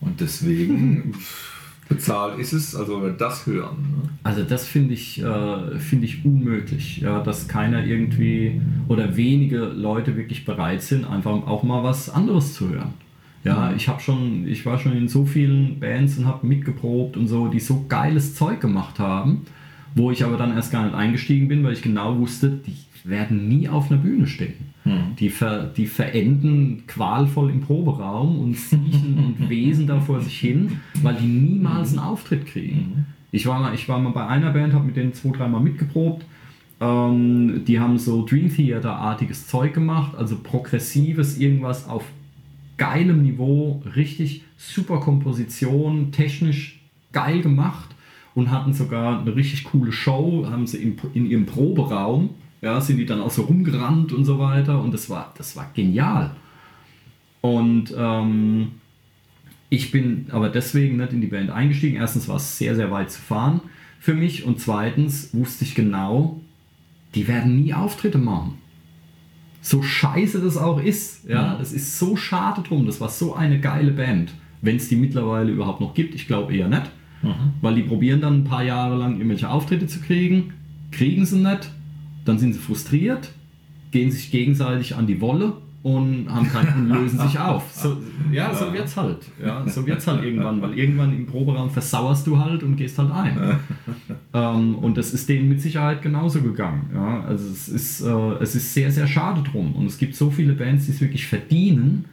[0.00, 1.12] Und deswegen
[1.88, 3.76] bezahlt ist es, also wenn wir das hören.
[3.80, 4.08] Ne?
[4.22, 10.16] Also das finde ich, äh, find ich unmöglich, ja, dass keiner irgendwie oder wenige Leute
[10.16, 12.94] wirklich bereit sind, einfach auch mal was anderes zu hören.
[13.44, 13.76] Ja, mhm.
[13.76, 17.48] ich habe schon, ich war schon in so vielen Bands und habe mitgeprobt und so,
[17.48, 19.42] die so geiles Zeug gemacht haben,
[19.98, 23.48] wo ich aber dann erst gar nicht eingestiegen bin, weil ich genau wusste, die werden
[23.48, 24.72] nie auf einer Bühne stehen.
[24.84, 25.16] Mhm.
[25.18, 30.80] Die, ver, die verenden qualvoll im Proberaum und siechen und wesen da vor sich hin,
[31.02, 33.06] weil die niemals einen Auftritt kriegen.
[33.30, 36.24] Ich war mal, ich war mal bei einer Band, habe mit denen zwei, dreimal mitgeprobt.
[36.80, 42.04] Ähm, die haben so Dream Theater-artiges Zeug gemacht, also progressives, irgendwas auf
[42.76, 46.80] geilem Niveau, richtig super Komposition, technisch
[47.12, 47.87] geil gemacht
[48.38, 52.30] und hatten sogar eine richtig coole Show, haben sie in, in ihrem Proberaum,
[52.60, 55.68] ja, sind die dann auch so rumgerannt und so weiter und das war, das war
[55.74, 56.36] genial.
[57.40, 58.68] Und ähm,
[59.70, 61.96] ich bin aber deswegen nicht in die Band eingestiegen.
[61.96, 63.60] Erstens war es sehr, sehr weit zu fahren
[63.98, 66.40] für mich und zweitens wusste ich genau,
[67.16, 68.58] die werden nie Auftritte machen.
[69.62, 72.86] So scheiße das auch ist, ja, es ist so schade drum.
[72.86, 74.32] Das war so eine geile Band,
[74.62, 76.14] wenn es die mittlerweile überhaupt noch gibt.
[76.14, 76.88] Ich glaube eher nicht,
[77.60, 80.54] weil die probieren dann ein paar Jahre lang irgendwelche Auftritte zu kriegen,
[80.90, 81.70] kriegen sie nicht,
[82.24, 83.30] dann sind sie frustriert,
[83.90, 87.72] gehen sich gegenseitig an die Wolle und haben keinen und lösen sich auf.
[87.72, 87.96] So,
[88.32, 89.18] ja, so wird's halt.
[89.42, 93.10] Ja, so wird's halt irgendwann, weil irgendwann im Proberaum versauerst du halt und gehst halt
[93.12, 93.58] ein.
[94.34, 96.90] ähm, und das ist denen mit Sicherheit genauso gegangen.
[96.94, 99.74] Ja, also es ist, äh, es ist sehr, sehr schade drum.
[99.74, 102.06] Und es gibt so viele Bands, die es wirklich verdienen,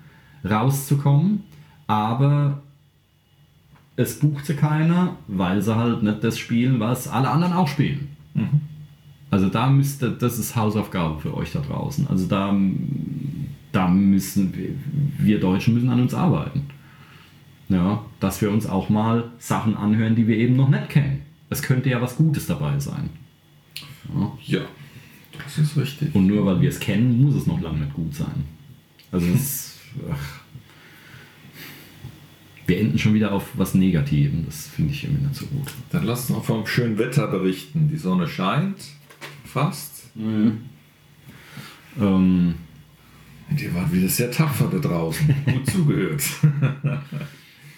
[0.48, 1.44] rauszukommen,
[1.88, 2.62] aber
[3.96, 8.10] es bucht sie keiner, weil sie halt nicht das spielen, was alle anderen auch spielen.
[9.32, 12.08] Also da müsste, das ist Hausaufgabe für euch da draußen.
[12.08, 12.56] Also da,
[13.72, 14.70] da müssen wir,
[15.18, 16.68] wir Deutschen müssen an uns arbeiten.
[17.68, 21.22] Ja, dass wir uns auch mal Sachen anhören, die wir eben noch nicht kennen.
[21.50, 23.10] Es könnte ja was Gutes dabei sein.
[24.14, 24.60] Ja.
[24.60, 24.66] Ja,
[25.44, 26.14] das ist richtig.
[26.14, 28.44] Und nur weil wir es kennen, muss es noch lange nicht gut sein.
[29.12, 29.80] Also es,
[30.12, 30.18] ach.
[32.68, 34.46] wir enden schon wieder auf was Negativem.
[34.46, 35.68] Das finde ich irgendwie nicht so gut.
[35.92, 37.90] Dann lass uns noch vom schönen Wetter berichten.
[37.90, 38.78] Die Sonne scheint
[39.46, 40.10] fast.
[40.18, 40.62] Ähm,
[43.52, 45.34] Die waren wieder sehr tapfer da draußen.
[45.46, 46.24] Gut zugehört.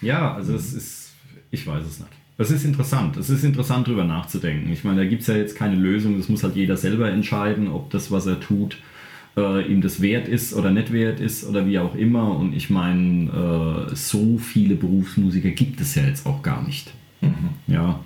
[0.01, 1.15] Ja, also es ist,
[1.51, 2.11] ich weiß es nicht.
[2.39, 3.17] Es ist interessant.
[3.17, 4.71] Es ist interessant, darüber nachzudenken.
[4.71, 6.17] Ich meine, da gibt es ja jetzt keine Lösung.
[6.17, 8.77] Das muss halt jeder selber entscheiden, ob das, was er tut,
[9.37, 12.35] äh, ihm das wert ist oder nicht wert ist oder wie auch immer.
[12.35, 16.91] Und ich meine, äh, so viele Berufsmusiker gibt es ja jetzt auch gar nicht.
[17.67, 17.99] Ja.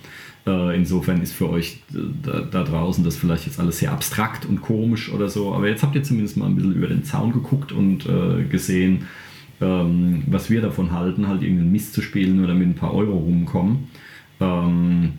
[0.46, 4.46] Äh, insofern ist für euch äh, da, da draußen das vielleicht jetzt alles sehr abstrakt
[4.46, 5.54] und komisch oder so.
[5.54, 9.06] Aber jetzt habt ihr zumindest mal ein bisschen über den Zaun geguckt und äh, gesehen,
[9.62, 13.18] ähm, was wir davon halten, halt irgendeinen Mist zu spielen oder mit ein paar Euro
[13.18, 13.90] rumkommen.
[14.40, 15.14] Ähm,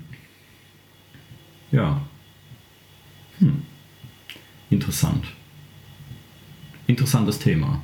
[1.71, 2.03] ja.
[3.39, 3.63] Hm.
[4.71, 5.25] Interessant.
[6.93, 7.83] Interessantes Thema.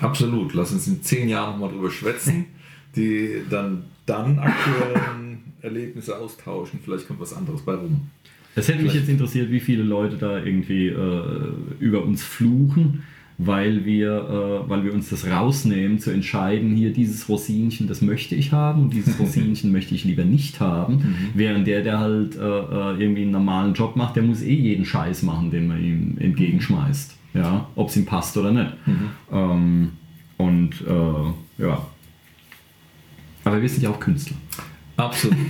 [0.00, 0.54] Absolut.
[0.54, 2.46] Lass uns in zehn Jahren nochmal drüber schwätzen,
[2.96, 6.80] die dann, dann aktuellen Erlebnisse austauschen.
[6.82, 8.08] Vielleicht kommt was anderes bei rum.
[8.54, 13.02] Es hätte mich jetzt interessiert, wie viele Leute da irgendwie äh, über uns fluchen,
[13.36, 18.34] weil wir, äh, weil wir uns das rausnehmen, zu entscheiden, hier dieses Rosinchen, das möchte
[18.34, 21.30] ich haben und dieses Rosinchen möchte ich lieber nicht haben.
[21.34, 24.86] Während der, der halt äh, äh, irgendwie einen normalen Job macht, der muss eh jeden
[24.86, 27.14] Scheiß machen, den man ihm entgegenschmeißt.
[27.36, 28.72] Ja, ob es ihm passt oder nicht.
[29.30, 29.92] Ähm,
[30.38, 31.86] und äh, ja.
[33.44, 34.36] Aber wir sind ja auch Künstler.
[34.96, 35.36] Absolut.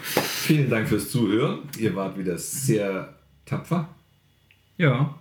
[0.00, 1.60] Vielen Dank fürs Zuhören.
[1.78, 3.14] Ihr wart wieder sehr
[3.44, 3.88] tapfer.
[4.76, 5.14] Ja.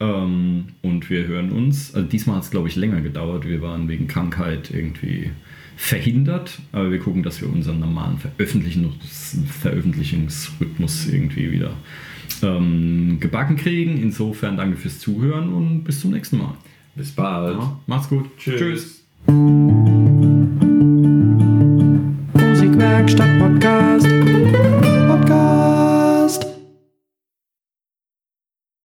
[0.00, 1.94] Ähm, und wir hören uns.
[1.94, 3.46] Also diesmal hat es, glaube ich, länger gedauert.
[3.46, 5.30] Wir waren wegen Krankheit irgendwie
[5.76, 6.60] verhindert.
[6.72, 11.74] Aber wir gucken, dass wir unseren normalen Veröffentlichungs Veröffentlichungsrhythmus irgendwie wieder
[12.42, 13.98] ähm, gebacken kriegen.
[13.98, 16.54] Insofern danke fürs Zuhören und bis zum nächsten Mal.
[16.94, 17.58] Bis bald.
[17.58, 18.26] Ja, macht's gut.
[18.38, 19.04] Tschüss.
[22.34, 24.21] Musikwerkstatt Podcast.